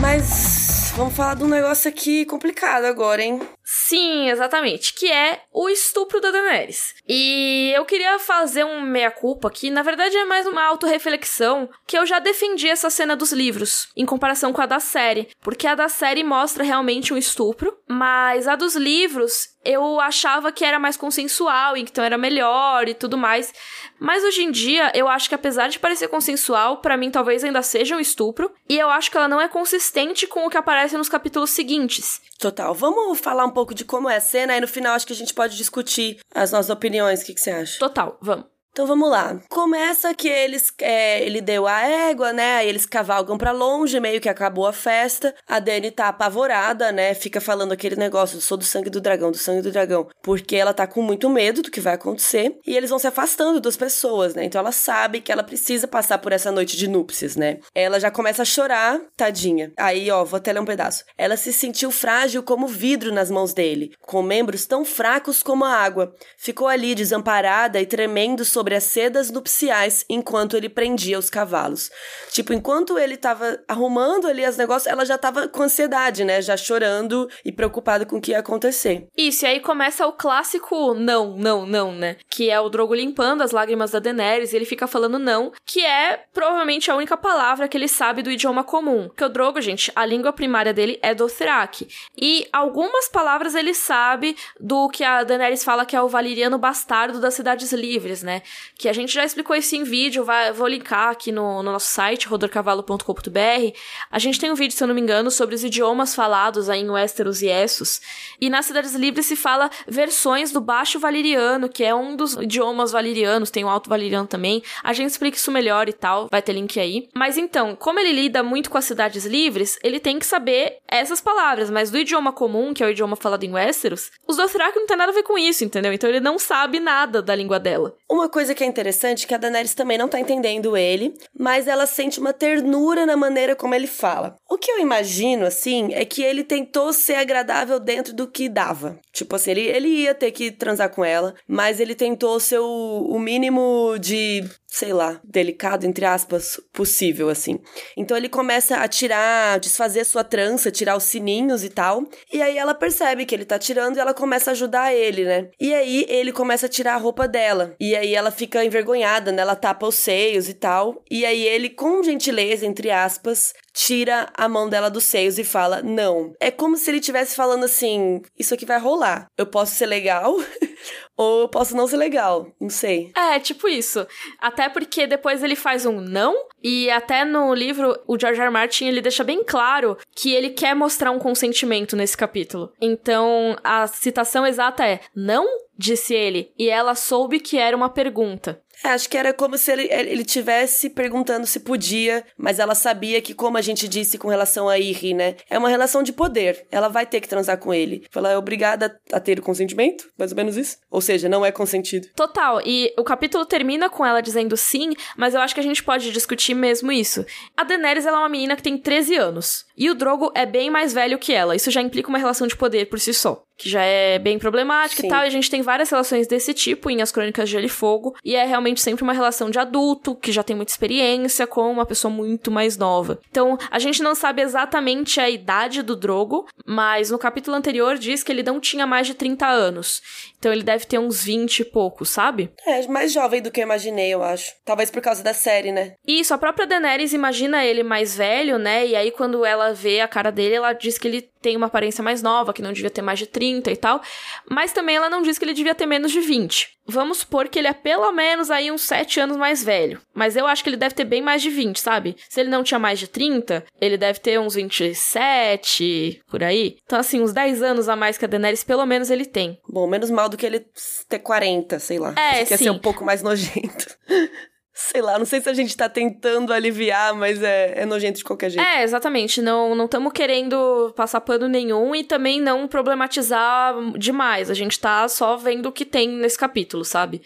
[0.00, 3.38] Mas vamos falar de um negócio aqui complicado agora, hein?
[3.72, 4.92] Sim, exatamente.
[4.92, 6.92] Que é o estupro da Daenerys.
[7.08, 9.70] E eu queria fazer um meia-culpa aqui.
[9.70, 14.04] Na verdade, é mais uma autorreflexão que eu já defendi essa cena dos livros, em
[14.04, 15.28] comparação com a da série.
[15.40, 20.64] Porque a da série mostra realmente um estupro, mas a dos livros eu achava que
[20.64, 23.52] era mais consensual, então era melhor e tudo mais.
[23.98, 27.62] Mas hoje em dia, eu acho que apesar de parecer consensual, para mim talvez ainda
[27.62, 28.50] seja um estupro.
[28.68, 32.22] E eu acho que ela não é consistente com o que aparece nos capítulos seguintes.
[32.38, 32.72] Total.
[32.72, 35.16] Vamos falar um pouco de como é a cena e no final acho que a
[35.16, 37.22] gente pode discutir as nossas opiniões.
[37.22, 37.78] O que, que você acha?
[37.78, 38.59] Total, vamos.
[38.72, 39.40] Então vamos lá.
[39.48, 42.56] Começa que eles é, ele deu a égua, né?
[42.56, 45.34] Aí eles cavalgam para longe, meio que acabou a festa.
[45.46, 47.12] A Dani tá apavorada, né?
[47.14, 50.72] Fica falando aquele negócio, sou do sangue do dragão, do sangue do dragão, porque ela
[50.72, 54.34] tá com muito medo do que vai acontecer e eles vão se afastando das pessoas,
[54.34, 54.44] né?
[54.44, 57.58] Então ela sabe que ela precisa passar por essa noite de núpcias, né?
[57.74, 59.72] Ela já começa a chorar, tadinha.
[59.76, 61.04] Aí, ó, vou até ler um pedaço.
[61.18, 65.74] Ela se sentiu frágil como vidro nas mãos dele, com membros tão fracos como a
[65.74, 66.14] água.
[66.38, 71.90] Ficou ali desamparada e tremendo sobre as sedas nupciais enquanto ele prendia os cavalos.
[72.30, 76.42] Tipo, enquanto ele tava arrumando ali os negócios, ela já tava com ansiedade, né?
[76.42, 79.06] Já chorando e preocupada com o que ia acontecer.
[79.16, 82.16] Isso, e aí começa o clássico não, não, não, né?
[82.28, 85.82] Que é o Drogo limpando as lágrimas da Daenerys e ele fica falando não, que
[85.82, 89.08] é provavelmente a única palavra que ele sabe do idioma comum.
[89.08, 91.88] Porque o Drogo, gente, a língua primária dele é Dothraki.
[92.14, 97.18] E algumas palavras ele sabe do que a Daenerys fala que é o valeriano bastardo
[97.18, 98.42] das cidades livres, né?
[98.76, 101.88] Que a gente já explicou isso em vídeo, vai, vou linkar aqui no, no nosso
[101.88, 103.76] site, rodorcavalo.com.br.
[104.10, 106.80] A gente tem um vídeo, se eu não me engano, sobre os idiomas falados aí
[106.80, 108.00] em Westeros e Essos.
[108.40, 112.92] E nas Cidades Livres se fala versões do Baixo Valeriano, que é um dos idiomas
[112.92, 114.62] valerianos, tem o Alto Valeriano também.
[114.82, 117.08] A gente explica isso melhor e tal, vai ter link aí.
[117.14, 121.20] Mas então, como ele lida muito com as Cidades Livres, ele tem que saber essas
[121.20, 124.86] palavras, mas do idioma comum, que é o idioma falado em Westeros, os Dothraki não
[124.86, 125.92] tem nada a ver com isso, entendeu?
[125.92, 127.94] Então ele não sabe nada da língua dela.
[128.08, 131.12] Uma coisa coisa que é interessante é que a Daenerys também não tá entendendo ele,
[131.38, 134.34] mas ela sente uma ternura na maneira como ele fala.
[134.48, 138.98] O que eu imagino, assim, é que ele tentou ser agradável dentro do que dava.
[139.12, 143.08] Tipo assim, ele, ele ia ter que transar com ela, mas ele tentou ser o,
[143.10, 147.58] o mínimo de sei lá, delicado, entre aspas, possível, assim.
[147.96, 152.04] Então ele começa a tirar, desfazer sua trança, tirar os sininhos e tal.
[152.32, 155.48] E aí ela percebe que ele tá tirando e ela começa a ajudar ele, né?
[155.60, 157.74] E aí ele começa a tirar a roupa dela.
[157.80, 159.42] E aí ela fica envergonhada, né?
[159.42, 161.02] Ela tapa os seios e tal.
[161.10, 165.82] E aí ele, com gentileza, entre aspas, tira a mão dela dos seios e fala:
[165.82, 166.32] Não.
[166.40, 169.26] É como se ele estivesse falando assim: Isso aqui vai rolar.
[169.36, 170.36] Eu posso ser legal
[171.16, 172.46] ou eu posso não ser legal.
[172.60, 173.12] Não sei.
[173.16, 174.06] É, tipo isso.
[174.38, 178.46] Até porque depois ele faz um não, e até no livro o George R.
[178.46, 178.52] R.
[178.52, 182.72] Martin ele deixa bem claro que ele quer mostrar um consentimento nesse capítulo.
[182.80, 185.46] Então a citação exata é: Não?
[185.80, 188.62] disse ele, e ela soube que era uma pergunta.
[188.82, 193.20] É, acho que era como se ele, ele tivesse perguntando se podia, mas ela sabia
[193.20, 195.36] que, como a gente disse com relação a Iri, né?
[195.48, 196.66] É uma relação de poder.
[196.70, 198.06] Ela vai ter que transar com ele.
[198.14, 200.78] Ela é obrigada a ter o consentimento, mais ou menos isso.
[200.90, 202.08] Ou seja, não é consentido.
[202.14, 202.60] Total.
[202.64, 206.10] E o capítulo termina com ela dizendo sim, mas eu acho que a gente pode
[206.10, 207.24] discutir mesmo isso.
[207.56, 209.64] A Daenerys ela é uma menina que tem 13 anos.
[209.76, 211.56] E o Drogo é bem mais velho que ela.
[211.56, 215.02] Isso já implica uma relação de poder por si só que já é bem problemática
[215.02, 215.06] Sim.
[215.06, 215.22] e tal.
[215.22, 218.16] E a gente tem várias relações desse tipo em As Crônicas de Gelo e Fogo.
[218.24, 221.84] E é realmente sempre uma relação de adulto, que já tem muita experiência, com uma
[221.84, 223.20] pessoa muito mais nova.
[223.30, 228.22] Então, a gente não sabe exatamente a idade do Drogo, mas no capítulo anterior diz
[228.22, 230.00] que ele não tinha mais de 30 anos.
[230.38, 232.50] Então ele deve ter uns 20 e pouco, sabe?
[232.66, 234.54] É, mais jovem do que eu imaginei, eu acho.
[234.64, 235.92] Talvez por causa da série, né?
[236.06, 238.86] Isso, a própria Daenerys imagina ele mais velho, né?
[238.86, 242.02] E aí quando ela vê a cara dele, ela diz que ele tem uma aparência
[242.02, 244.00] mais nova, que não devia ter mais de 30 e tal.
[244.48, 246.78] Mas também ela não diz que ele devia ter menos de 20.
[246.86, 250.00] Vamos supor que ele é pelo menos aí uns 7 anos mais velho.
[250.12, 252.16] Mas eu acho que ele deve ter bem mais de 20, sabe?
[252.28, 256.76] Se ele não tinha mais de 30, ele deve ter uns 27, por aí.
[256.84, 259.58] Então, assim, uns 10 anos a mais que a Daenerys, pelo menos ele tem.
[259.68, 260.66] Bom, menos mal do que ele
[261.08, 262.14] ter 40, sei lá.
[262.16, 263.96] É, Quer ser um pouco mais nojento.
[264.72, 268.24] Sei lá, não sei se a gente tá tentando aliviar, mas é, é nojento de
[268.24, 268.66] qualquer jeito.
[268.66, 269.42] É, exatamente.
[269.42, 274.50] Não não estamos querendo passar pano nenhum e também não problematizar demais.
[274.50, 277.20] A gente tá só vendo o que tem nesse capítulo, sabe?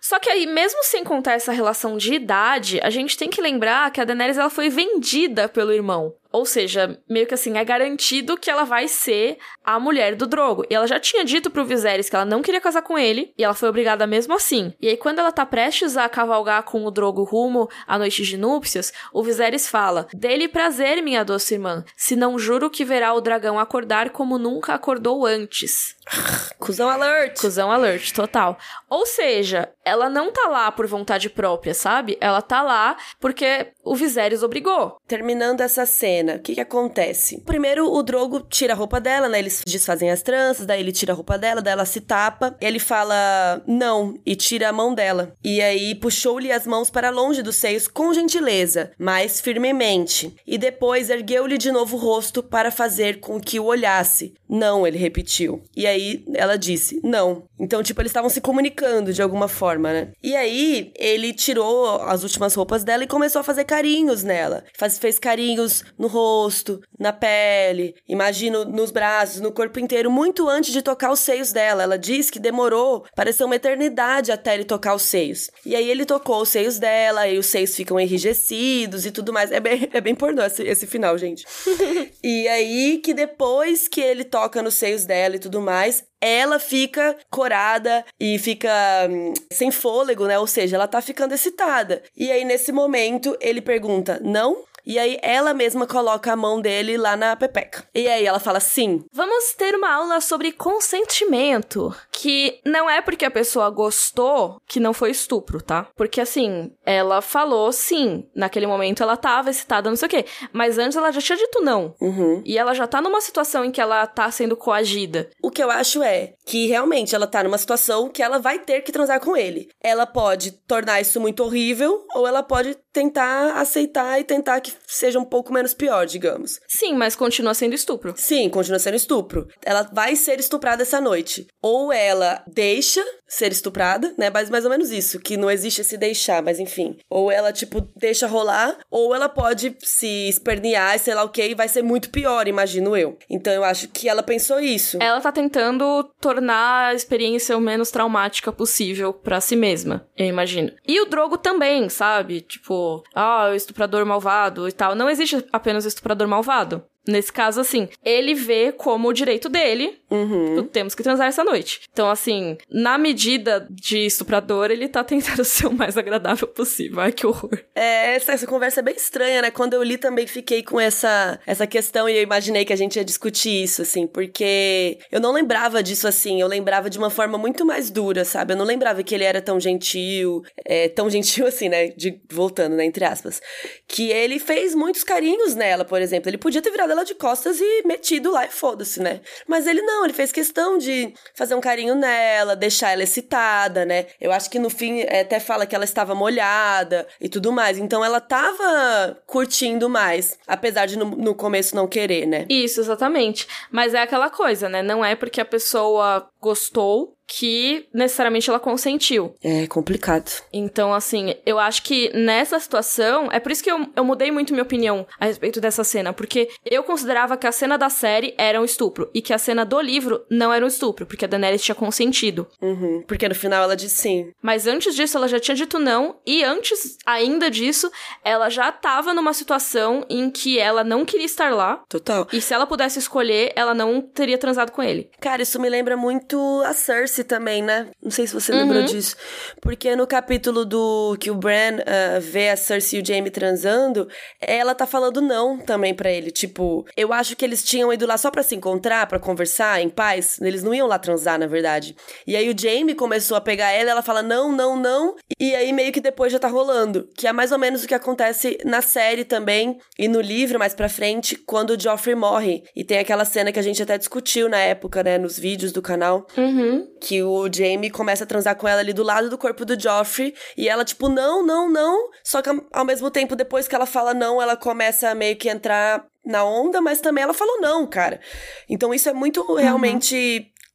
[0.00, 3.90] Só que aí, mesmo sem contar essa relação de idade, a gente tem que lembrar
[3.90, 6.14] que a Daenerys ela foi vendida pelo irmão.
[6.30, 10.64] Ou seja, meio que assim, é garantido que ela vai ser a mulher do Drogo.
[10.68, 13.44] E ela já tinha dito pro Viserys que ela não queria casar com ele, e
[13.44, 14.72] ela foi obrigada mesmo assim.
[14.80, 18.36] E aí, quando ela tá prestes a cavalgar com o Drogo rumo à noite de
[18.36, 23.20] núpcias, o Viserys fala: Dele prazer, minha doce irmã, se não juro que verá o
[23.20, 25.96] dragão acordar como nunca acordou antes.
[26.58, 27.40] Cusão alert!
[27.40, 28.58] Cusão alert, total.
[28.88, 32.16] Ou seja, ela não tá lá por vontade própria, sabe?
[32.20, 34.96] Ela tá lá porque o Viserys obrigou.
[35.06, 37.42] Terminando essa cena, o que que acontece?
[37.44, 39.38] Primeiro, o Drogo tira a roupa dela, né?
[39.38, 42.56] Eles desfazem as tranças, daí ele tira a roupa dela, daí ela se tapa.
[42.60, 45.34] Ele fala não e tira a mão dela.
[45.42, 50.34] E aí puxou-lhe as mãos para longe dos seios com gentileza, mas firmemente.
[50.46, 54.34] E depois ergueu-lhe de novo o rosto para fazer com que o olhasse.
[54.48, 55.62] Não, ele repetiu.
[55.76, 57.44] E aí ela disse não.
[57.58, 60.08] Então, tipo, eles estavam se comunicando de alguma forma, né?
[60.22, 64.64] E aí ele tirou as últimas roupas dela e começou a fazer carinhos nela.
[64.76, 70.72] Faz, fez carinhos no rosto, na pele, imagino nos braços, no corpo inteiro, muito antes
[70.72, 71.84] de tocar os seios dela.
[71.84, 75.50] Ela diz que demorou, pareceu uma eternidade até ele tocar os seios.
[75.64, 79.52] E aí ele tocou os seios dela, e os seios ficam enrijecidos e tudo mais.
[79.52, 81.46] É bem, é bem pornô esse, esse final, gente.
[82.24, 87.16] e aí que depois que ele toca nos seios dela e tudo mais, ela fica
[87.30, 88.70] corada e fica
[89.08, 90.38] hum, sem fôlego, né?
[90.38, 92.02] Ou seja, ela tá ficando excitada.
[92.16, 94.64] E aí, nesse momento, ele pergunta: Não?
[94.88, 97.84] E aí ela mesma coloca a mão dele lá na pepeca.
[97.94, 99.04] E aí ela fala sim.
[99.12, 104.94] Vamos ter uma aula sobre consentimento, que não é porque a pessoa gostou que não
[104.94, 105.88] foi estupro, tá?
[105.94, 110.24] Porque assim, ela falou sim, naquele momento ela tava excitada, não sei o quê,
[110.54, 111.94] mas antes ela já tinha dito não.
[112.00, 112.42] Uhum.
[112.46, 115.28] E ela já tá numa situação em que ela tá sendo coagida.
[115.42, 118.80] O que eu acho é que realmente ela tá numa situação que ela vai ter
[118.80, 119.68] que transar com ele.
[119.82, 125.18] Ela pode tornar isso muito horrível ou ela pode tentar aceitar e tentar que seja
[125.18, 126.60] um pouco menos pior, digamos.
[126.66, 128.14] Sim, mas continua sendo estupro.
[128.16, 129.48] Sim, continua sendo estupro.
[129.64, 131.46] Ela vai ser estuprada essa noite.
[131.62, 134.30] Ou ela deixa ser estuprada, né?
[134.30, 136.96] Mas mais ou menos isso, que não existe esse deixar, mas enfim.
[137.10, 141.54] Ou ela, tipo, deixa rolar, ou ela pode se espernear, sei lá o que, e
[141.54, 143.18] vai ser muito pior, imagino eu.
[143.28, 144.98] Então eu acho que ela pensou isso.
[145.00, 150.72] Ela tá tentando tornar a experiência o menos traumática possível para si mesma, eu imagino.
[150.86, 152.40] E o Drogo também, sabe?
[152.40, 154.94] Tipo, ah, o estuprador malvado e tal.
[154.94, 156.84] Não existe apenas o estuprador malvado.
[157.06, 160.62] Nesse caso, assim, ele vê como o direito dele, uhum.
[160.64, 161.80] temos que transar essa noite.
[161.90, 167.00] Então, assim, na medida de estuprador, ele tá tentando ser o mais agradável possível.
[167.00, 167.58] Ai, que horror.
[167.74, 169.50] É, essa, essa conversa é bem estranha, né?
[169.50, 172.96] Quando eu li também fiquei com essa, essa questão e eu imaginei que a gente
[172.96, 177.38] ia discutir isso, assim, porque eu não lembrava disso assim, eu lembrava de uma forma
[177.38, 178.52] muito mais dura, sabe?
[178.52, 181.88] Eu não lembrava que ele era tão gentil, é, tão gentil assim, né?
[181.88, 182.84] De, voltando, né?
[182.84, 183.40] Entre aspas.
[183.86, 186.28] Que ele fez muitos carinhos nela, por exemplo.
[186.28, 189.20] Ele podia ter virado ela de costas e metido lá e foda-se, né?
[189.46, 194.06] Mas ele não, ele fez questão de fazer um carinho nela, deixar ela excitada, né?
[194.20, 197.78] Eu acho que no fim é, até fala que ela estava molhada e tudo mais.
[197.78, 202.46] Então ela tava curtindo mais, apesar de no, no começo não querer, né?
[202.48, 203.46] Isso, exatamente.
[203.70, 204.82] Mas é aquela coisa, né?
[204.82, 209.34] Não é porque a pessoa gostou que necessariamente ela consentiu.
[209.44, 210.30] É complicado.
[210.52, 214.52] Então, assim, eu acho que nessa situação, é por isso que eu, eu mudei muito
[214.52, 218.60] minha opinião a respeito dessa cena, porque eu considerava que a cena da série era
[218.60, 221.62] um estupro e que a cena do livro não era um estupro, porque a Daenerys
[221.62, 222.46] tinha consentido.
[222.62, 224.32] Uhum, porque no final ela disse sim.
[224.40, 227.90] Mas antes disso, ela já tinha dito não, e antes ainda disso,
[228.24, 231.82] ela já tava numa situação em que ela não queria estar lá.
[231.88, 232.26] Total.
[232.32, 235.10] E se ela pudesse escolher, ela não teria transado com ele.
[235.20, 237.88] Cara, isso me lembra muito a Cersei também, né?
[238.02, 238.58] Não sei se você uhum.
[238.58, 239.16] lembrou disso.
[239.60, 244.08] Porque no capítulo do que o Bran uh, vê a Cersei e o Jaime transando,
[244.40, 246.30] ela tá falando não também para ele.
[246.30, 249.88] Tipo, eu acho que eles tinham ido lá só para se encontrar, para conversar em
[249.88, 250.40] paz.
[250.40, 251.96] Eles não iam lá transar, na verdade.
[252.26, 255.16] E aí o Jaime começou a pegar ela, ela fala não, não, não.
[255.38, 257.08] E aí meio que depois já tá rolando.
[257.16, 260.74] Que é mais ou menos o que acontece na série também e no livro mais
[260.74, 262.62] pra frente, quando o Joffrey morre.
[262.74, 265.82] E tem aquela cena que a gente até discutiu na época, né, nos vídeos do
[265.82, 266.26] canal.
[266.36, 266.86] Uhum.
[267.08, 270.34] Que o Jaime começa a transar com ela ali do lado do corpo do Joffrey.
[270.58, 272.10] E ela, tipo, não, não, não.
[272.22, 275.48] Só que ao mesmo tempo, depois que ela fala não, ela começa a meio que
[275.48, 278.20] entrar na onda, mas também ela falou não, cara.
[278.68, 279.58] Então isso é muito uhum.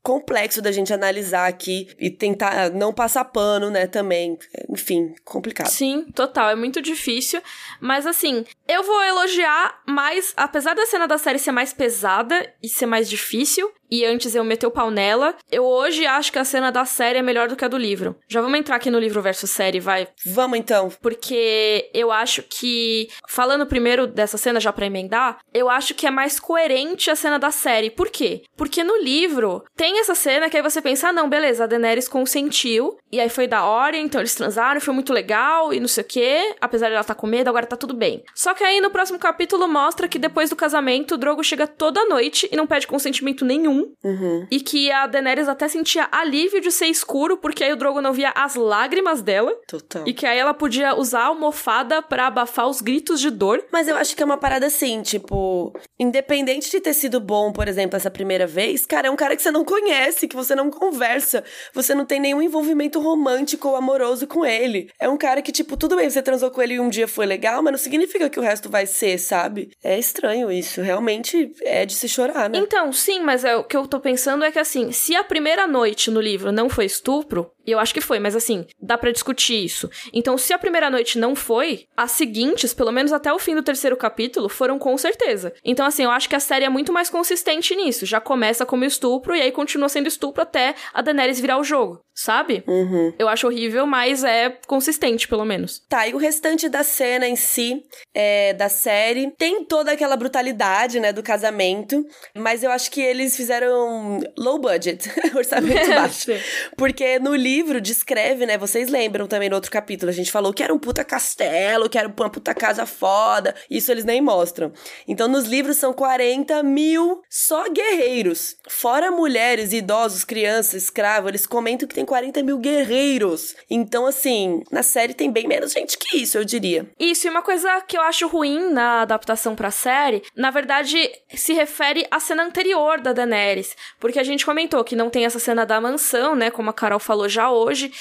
[0.03, 4.37] Complexo da gente analisar aqui e tentar não passar pano, né, também.
[4.69, 5.67] Enfim, complicado.
[5.67, 7.41] Sim, total, é muito difícil,
[7.79, 12.67] mas assim, eu vou elogiar mais, apesar da cena da série ser mais pesada e
[12.67, 15.35] ser mais difícil, e antes eu meter o pau nela.
[15.51, 18.15] Eu hoje acho que a cena da série é melhor do que a do livro.
[18.27, 20.07] Já vamos entrar aqui no livro versus série, vai?
[20.25, 20.89] Vamos então.
[20.99, 26.11] Porque eu acho que, falando primeiro dessa cena já pra emendar, eu acho que é
[26.11, 27.91] mais coerente a cena da série.
[27.91, 28.41] Por quê?
[28.57, 32.07] Porque no livro tem essa cena que aí você pensa, ah, não, beleza, a Daenerys
[32.07, 36.03] consentiu, e aí foi da hora, então eles transaram, foi muito legal, e não sei
[36.03, 38.23] o quê, apesar de ela estar tá com medo, agora tá tudo bem.
[38.35, 42.05] Só que aí no próximo capítulo mostra que depois do casamento, o Drogo chega toda
[42.05, 44.45] noite e não pede consentimento nenhum Uhum.
[44.51, 48.13] E que a Daenerys até sentia alívio de ser escuro, porque aí o Drogo não
[48.13, 49.53] via as lágrimas dela.
[49.67, 50.03] Total.
[50.07, 53.63] E que aí ela podia usar a almofada para abafar os gritos de dor.
[53.71, 57.67] Mas eu acho que é uma parada assim, tipo, independente de ter sido bom, por
[57.67, 59.82] exemplo, essa primeira vez, cara, é um cara que você não conhece,
[60.27, 64.89] que você não conversa, você não tem nenhum envolvimento romântico ou amoroso com ele.
[64.99, 67.25] É um cara que, tipo, tudo bem, você transou com ele e um dia foi
[67.25, 69.71] legal, mas não significa que o resto vai ser, sabe?
[69.83, 70.81] É estranho isso.
[70.81, 72.59] Realmente é de se chorar, né?
[72.59, 75.67] Então, sim, mas é o que eu tô pensando é que assim, se a primeira
[75.67, 79.11] noite no livro não foi estupro, e eu acho que foi, mas assim, dá para
[79.11, 79.89] discutir isso.
[80.11, 83.63] Então, se a primeira noite não foi, as seguintes, pelo menos até o fim do
[83.63, 85.53] terceiro capítulo, foram com certeza.
[85.63, 88.05] Então, assim, eu acho que a série é muito mais consistente nisso.
[88.05, 92.03] Já começa como estupro e aí continua sendo estupro até a Daenerys virar o jogo,
[92.13, 92.63] sabe?
[92.67, 93.13] Uhum.
[93.17, 95.81] Eu acho horrível, mas é consistente, pelo menos.
[95.89, 97.83] Tá, e o restante da cena em si,
[98.13, 102.05] é, da série, tem toda aquela brutalidade, né, do casamento,
[102.35, 106.31] mas eu acho que eles fizeram low budget, orçamento baixo.
[106.77, 108.57] Porque no livro descreve, né?
[108.57, 111.97] Vocês lembram também no outro capítulo, a gente falou que era um puta castelo, que
[111.97, 113.55] era uma puta casa foda.
[113.69, 114.71] Isso eles nem mostram.
[115.07, 118.57] Então, nos livros são 40 mil só guerreiros.
[118.67, 123.55] Fora mulheres, idosos, crianças, escravos, eles comentam que tem 40 mil guerreiros.
[123.69, 126.87] Então, assim, na série tem bem menos gente que isso, eu diria.
[126.99, 131.53] Isso, e uma coisa que eu acho ruim na adaptação pra série, na verdade, se
[131.53, 133.75] refere à cena anterior da Daenerys.
[133.99, 136.49] Porque a gente comentou que não tem essa cena da mansão, né?
[136.51, 137.91] Como a Carol falou já hoje.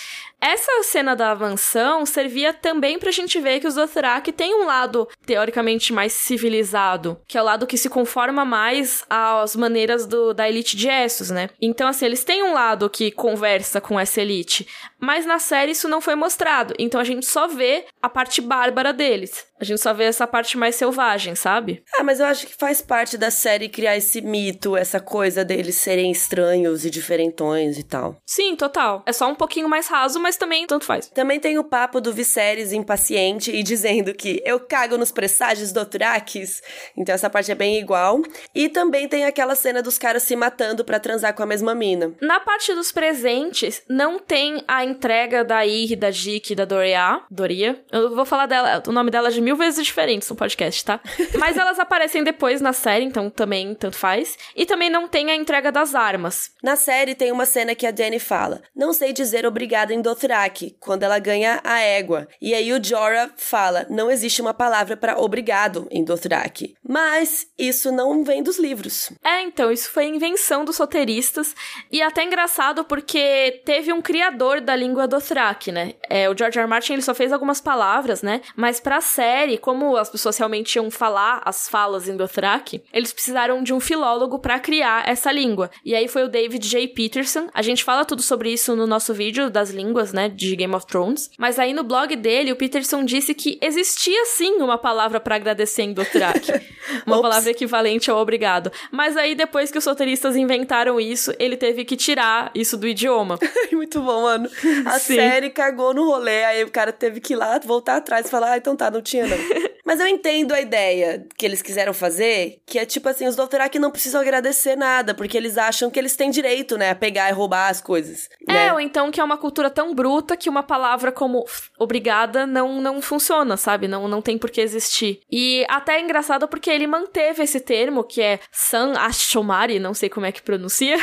[0.45, 5.09] Essa cena da mansão servia também pra gente ver que os Dothraki têm um lado
[5.25, 10.49] teoricamente mais civilizado, que é o lado que se conforma mais às maneiras do, da
[10.49, 11.49] elite de Essos, né?
[11.61, 14.67] Então, assim, eles têm um lado que conversa com essa elite,
[14.99, 18.93] mas na série isso não foi mostrado, então a gente só vê a parte bárbara
[18.93, 19.47] deles.
[19.63, 21.85] A gente só vê essa parte mais selvagem, sabe?
[21.95, 25.77] Ah, mas eu acho que faz parte da série criar esse mito, essa coisa deles
[25.77, 28.17] serem estranhos e diferentões e tal.
[28.27, 29.05] Sim, total.
[29.07, 31.07] É só um pouquinho mais raso, mas também tanto faz.
[31.11, 35.87] Também tem o papo do Viserys impaciente e dizendo que eu cago nos presságios do
[35.87, 36.61] Turakis.
[36.97, 38.21] Então essa parte é bem igual.
[38.53, 42.13] E também tem aquela cena dos caras se matando para transar com a mesma mina.
[42.21, 47.21] Na parte dos presentes, não tem a entrega da Ir, da Jik, da Doria.
[47.31, 47.81] Doria.
[47.93, 51.01] Eu vou falar dela, o nome dela de mil mil vezes diferentes no podcast, tá?
[51.39, 54.39] Mas elas aparecem depois na série, então também tanto faz.
[54.57, 56.51] E também não tem a entrega das armas.
[56.63, 60.77] Na série tem uma cena que a Dany fala: Não sei dizer obrigado em Dothraki,
[60.81, 62.27] quando ela ganha a égua.
[62.41, 66.75] E aí o Jorah fala: Não existe uma palavra para obrigado em Dothraki.
[66.87, 69.13] Mas isso não vem dos livros.
[69.23, 71.55] É, então, isso foi invenção dos roteiristas.
[71.91, 75.95] E até engraçado porque teve um criador da língua Dothraki, né?
[76.09, 76.65] É, o George R.
[76.65, 76.71] R.
[76.71, 78.41] Martin ele só fez algumas palavras, né?
[78.57, 83.13] Mas pra série série, como as pessoas realmente iam falar as falas em Dothraki, eles
[83.13, 85.69] precisaram de um filólogo para criar essa língua.
[85.85, 86.87] E aí foi o David J.
[86.89, 87.49] Peterson.
[87.53, 90.87] A gente fala tudo sobre isso no nosso vídeo das línguas, né, de Game of
[90.87, 91.29] Thrones.
[91.37, 95.83] Mas aí no blog dele, o Peterson disse que existia sim uma palavra para agradecer
[95.83, 96.53] em Dothraki.
[97.05, 98.71] uma palavra equivalente ao obrigado.
[98.93, 103.39] Mas aí depois que os roteiristas inventaram isso, ele teve que tirar isso do idioma.
[103.73, 104.49] Muito bom, mano.
[104.87, 108.31] A série cagou no rolê, aí o cara teve que ir lá, voltar atrás e
[108.31, 109.69] falar, ah, então tá, não tinha não.
[109.85, 113.79] Mas eu entendo a ideia que eles quiseram fazer, que é tipo assim, os Dothraki
[113.79, 117.33] não precisam agradecer nada, porque eles acham que eles têm direito, né, a pegar e
[117.33, 118.29] roubar as coisas.
[118.49, 118.73] É, né?
[118.73, 121.45] ou então que é uma cultura tão bruta que uma palavra como
[121.79, 123.89] obrigada não, não funciona, sabe?
[123.89, 125.21] Não, não tem por que existir.
[125.31, 130.09] E até é engraçado porque ele manteve esse termo, que é San Ashomari, não sei
[130.09, 130.97] como é que pronuncia,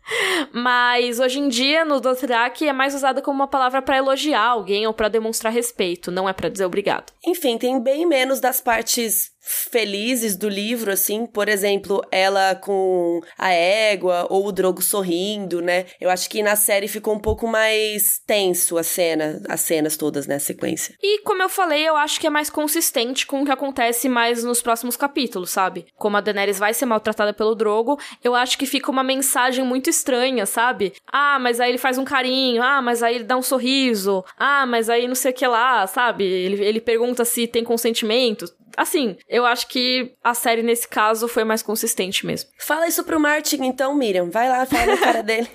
[0.52, 4.86] mas hoje em dia no Dothraki é mais usada como uma palavra para elogiar alguém
[4.86, 7.12] ou para demonstrar respeito, não é para dizer obrigado.
[7.26, 13.52] Enfim, tem bem menos das partes felizes do livro, assim, por exemplo, ela com a
[13.52, 15.86] égua ou o Drogo sorrindo, né?
[16.00, 20.26] Eu acho que na série ficou um pouco mais tenso a cena, as cenas todas,
[20.26, 20.96] né, a sequência.
[21.00, 24.42] E como eu falei, eu acho que é mais consistente com o que acontece mais
[24.42, 25.86] nos próximos capítulos, sabe?
[25.94, 29.88] Como a Daenerys vai ser maltratada pelo Drogo, eu acho que fica uma mensagem muito
[29.88, 30.92] estranha, sabe?
[31.06, 34.66] Ah, mas aí ele faz um carinho, ah, mas aí ele dá um sorriso, ah,
[34.66, 36.24] mas aí não sei o que lá, sabe?
[36.24, 41.44] Ele, ele pergunta se tem consentimento assim, eu acho que a série nesse caso foi
[41.44, 42.50] mais consistente mesmo.
[42.58, 44.30] Fala isso pro Martin então, Miriam.
[44.30, 45.48] Vai lá, fala na cara dele.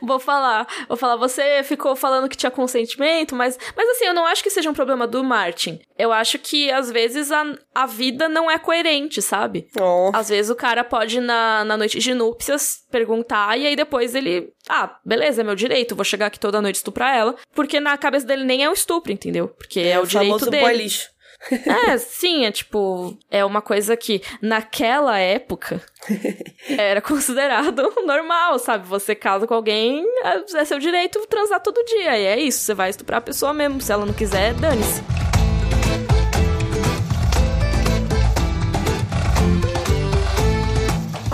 [0.00, 0.66] vou falar.
[0.88, 4.50] Vou falar, você ficou falando que tinha consentimento, mas, mas assim, eu não acho que
[4.50, 5.80] seja um problema do Martin.
[5.98, 7.44] Eu acho que às vezes a,
[7.74, 9.68] a vida não é coerente, sabe?
[9.78, 10.10] Oh.
[10.12, 14.52] Às vezes o cara pode, na, na noite de núpcias, perguntar e aí depois ele.
[14.68, 17.34] Ah, beleza, é meu direito, vou chegar aqui toda noite estuprar ela.
[17.54, 19.48] Porque na cabeça dele nem é um estupro, entendeu?
[19.48, 20.64] Porque é, é o direito dele.
[20.64, 21.15] Boy lixo.
[21.50, 25.80] É, sim, é tipo, é uma coisa que naquela época
[26.68, 28.86] era considerado normal, sabe?
[28.88, 32.18] Você casa com alguém, é, é seu direito transar todo dia.
[32.18, 33.80] E é isso, você vai estuprar a pessoa mesmo.
[33.80, 35.02] Se ela não quiser, dane-se.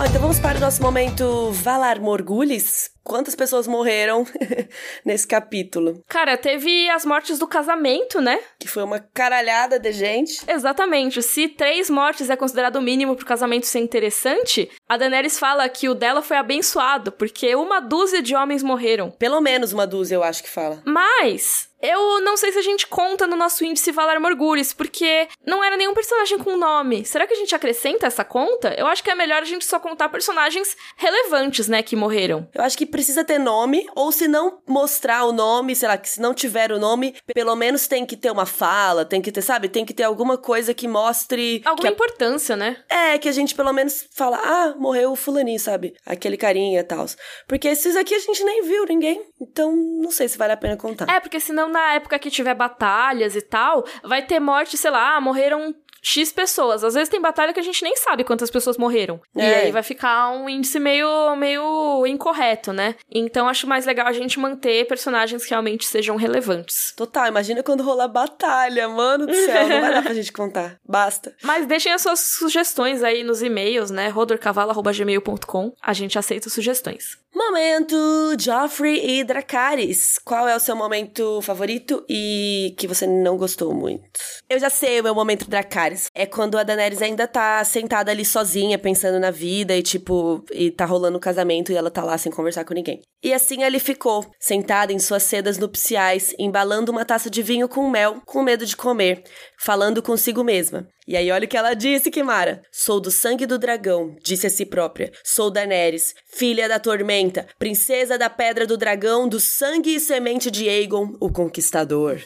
[0.05, 2.92] então vamos para o nosso momento Valar Morgulis.
[3.03, 4.25] Quantas pessoas morreram
[5.03, 6.01] nesse capítulo?
[6.07, 8.39] Cara, teve as mortes do casamento, né?
[8.59, 10.41] Que foi uma caralhada de gente.
[10.47, 11.21] Exatamente.
[11.21, 15.89] Se três mortes é considerado o mínimo pro casamento ser interessante, a Daenerys fala que
[15.89, 19.11] o dela foi abençoado, porque uma dúzia de homens morreram.
[19.11, 20.81] Pelo menos uma dúzia, eu acho que fala.
[20.85, 25.61] Mas eu não sei se a gente conta no nosso índice Valar Morgulis, porque não
[25.61, 27.03] era nenhum personagem com nome.
[27.03, 28.73] Será que a gente acrescenta essa conta?
[28.77, 32.47] Eu acho que é melhor a gente só contar personagens relevantes, né, que morreram.
[32.53, 36.07] Eu acho que precisa ter nome, ou se não mostrar o nome, sei lá, que
[36.07, 39.41] se não tiver o nome, pelo menos tem que ter uma fala, tem que ter,
[39.41, 39.67] sabe?
[39.67, 41.63] Tem que ter alguma coisa que mostre.
[41.65, 42.77] Alguma que importância, né?
[42.87, 45.95] É, que a gente pelo menos fala, ah, morreu o fulaninho, sabe?
[46.05, 47.03] Aquele carinha e tal.
[47.47, 49.19] Porque esses aqui a gente nem viu ninguém.
[49.41, 51.09] Então, não sei se vale a pena contar.
[51.09, 55.19] É, porque senão na época que tiver batalhas e tal, vai ter morte, sei lá,
[55.19, 55.73] morreram
[56.03, 56.83] X pessoas.
[56.83, 59.21] Às vezes tem batalha que a gente nem sabe quantas pessoas morreram.
[59.35, 59.41] É.
[59.41, 62.95] E aí vai ficar um índice meio, meio incorreto, né?
[63.09, 66.93] Então acho mais legal a gente manter personagens que realmente sejam relevantes.
[66.95, 69.67] Total, imagina quando rolar batalha, mano do céu.
[69.69, 70.77] não vai dar pra gente contar.
[70.85, 71.33] Basta.
[71.41, 74.09] Mas deixem as suas sugestões aí nos e-mails, né?
[74.09, 75.73] rodorcavalo.gmail.com.
[75.81, 77.17] A gente aceita sugestões.
[77.45, 80.17] Momento Joffrey e Dracarys.
[80.23, 84.19] Qual é o seu momento favorito e que você não gostou muito?
[84.49, 86.07] Eu já sei o meu momento Dracarys.
[86.15, 90.71] É quando a Daenerys ainda tá sentada ali sozinha, pensando na vida e tipo, e
[90.71, 93.01] tá rolando o casamento e ela tá lá sem conversar com ninguém.
[93.21, 97.89] E assim ele ficou, sentada em suas sedas nupciais, embalando uma taça de vinho com
[97.89, 99.23] mel, com medo de comer,
[99.63, 100.89] falando consigo mesma.
[101.07, 102.61] E aí, olha o que ela disse, Kimara.
[102.69, 105.11] Sou do sangue do dragão, disse a si própria.
[105.23, 110.67] Sou Daenerys, filha da tormenta, princesa da pedra do dragão, do sangue e semente de
[110.67, 112.21] Aegon, o conquistador.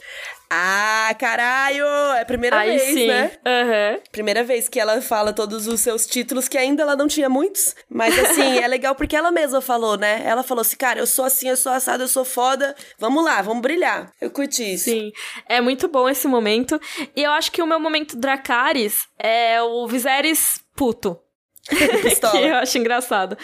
[0.50, 1.86] Ah, caralho!
[2.16, 3.08] É a primeira Aí vez, sim.
[3.08, 3.32] né?
[3.45, 4.00] Uhum.
[4.12, 7.76] Primeira vez que ela fala todos os seus títulos, que ainda ela não tinha muitos.
[7.89, 10.22] Mas assim, é legal porque ela mesma falou, né?
[10.26, 12.76] Ela falou assim, cara, eu sou assim, eu sou assada, eu sou foda.
[12.98, 14.12] Vamos lá, vamos brilhar.
[14.22, 14.86] Eu curti isso.
[14.86, 15.12] Sim.
[15.48, 16.80] É muito bom esse momento.
[17.16, 21.20] E eu acho que o meu momento Dracarys é o Viserys puto.
[22.32, 23.38] que eu acho engraçado.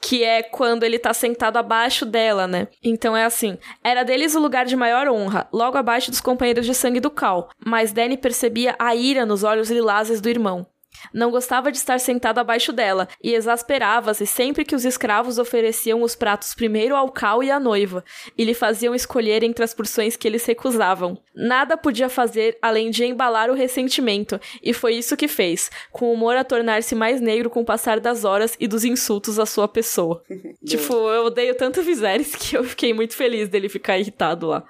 [0.00, 2.68] Que é quando ele tá sentado abaixo dela, né?
[2.82, 6.74] Então é assim: era deles o lugar de maior honra, logo abaixo dos companheiros de
[6.74, 7.50] sangue do Cal.
[7.64, 10.66] Mas Danny percebia a ira nos olhos lilazes do irmão.
[11.12, 16.14] Não gostava de estar sentado abaixo dela e exasperava-se sempre que os escravos ofereciam os
[16.14, 18.04] pratos primeiro ao cal e à noiva
[18.36, 21.18] e lhe faziam escolher entre as porções que eles recusavam.
[21.34, 26.12] Nada podia fazer além de embalar o ressentimento, e foi isso que fez, com o
[26.12, 29.68] humor a tornar-se mais negro com o passar das horas e dos insultos à sua
[29.68, 30.22] pessoa.
[30.64, 34.64] tipo, eu odeio tanto Viserys que eu fiquei muito feliz dele ficar irritado lá.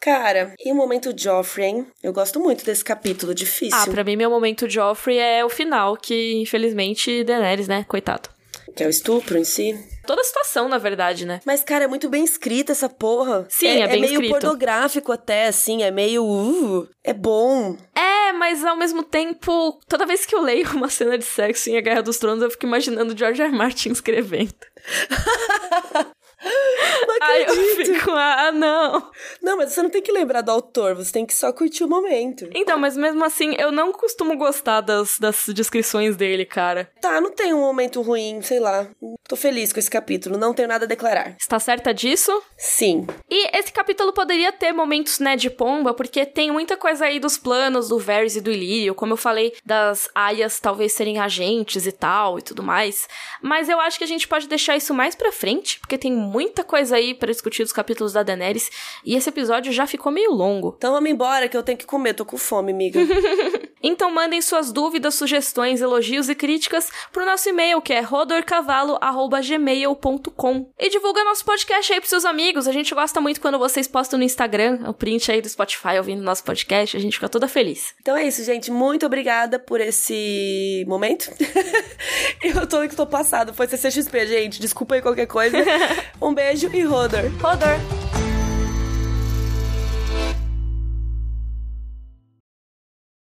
[0.00, 1.86] Cara, e o momento Joffrey, hein?
[2.02, 3.76] Eu gosto muito desse capítulo, difícil.
[3.76, 7.84] Ah, pra mim, meu momento Joffrey é o final, que infelizmente Daenerys, né?
[7.88, 8.28] Coitado.
[8.76, 9.74] Que é o estupro em si.
[10.06, 11.40] Toda a situação, na verdade, né?
[11.44, 13.46] Mas, cara, é muito bem escrita essa porra.
[13.48, 14.30] Sim, é, é bem é meio escrito.
[14.32, 16.24] pornográfico até, assim, é meio.
[16.24, 17.76] Uh, é bom.
[17.94, 21.78] É, mas ao mesmo tempo, toda vez que eu leio uma cena de sexo em
[21.78, 23.50] A Guerra dos Tronos, eu fico imaginando George R.
[23.50, 23.56] R.
[23.56, 24.54] Martin escrevendo.
[26.46, 29.10] Não Aí eu fico, ah, não.
[29.42, 31.88] Não, mas você não tem que lembrar do autor, você tem que só curtir o
[31.88, 32.48] momento.
[32.54, 36.90] Então, mas mesmo assim, eu não costumo gostar das, das descrições dele, cara.
[37.00, 38.88] Tá, não tem um momento ruim, sei lá.
[39.28, 41.34] Tô feliz com esse capítulo, não tenho nada a declarar.
[41.38, 42.30] Está certa disso?
[42.56, 43.06] Sim.
[43.30, 47.36] E esse capítulo poderia ter momentos, né, de pomba, porque tem muita coisa aí dos
[47.38, 51.92] planos do Varys e do Ilírio, como eu falei, das aias talvez serem agentes e
[51.92, 53.08] tal e tudo mais.
[53.42, 56.62] Mas eu acho que a gente pode deixar isso mais pra frente, porque tem muita
[56.62, 58.70] coisa aí pra discutir dos capítulos da Daenerys,
[59.02, 60.74] e esse episódio já ficou meio longo.
[60.76, 63.00] Então vamos embora que eu tenho que comer, tô com fome, amiga.
[63.82, 70.70] Então mandem suas dúvidas, sugestões, elogios e críticas pro nosso e-mail, que é rodorcavalo.gmail.com.
[70.76, 72.66] E divulga nosso podcast aí pros seus amigos.
[72.66, 76.20] A gente gosta muito quando vocês postam no Instagram o print aí do Spotify ouvindo
[76.20, 76.96] nosso podcast.
[76.96, 77.94] A gente fica toda feliz.
[78.00, 78.72] então é isso, gente.
[78.72, 81.30] Muito obrigada por esse momento.
[82.42, 83.54] eu tô, tô passado.
[83.54, 84.60] Foi CCXP, gente.
[84.60, 85.58] Desculpa aí qualquer coisa.
[86.26, 87.30] Um beijo e Rodor.
[87.40, 87.78] Rodor!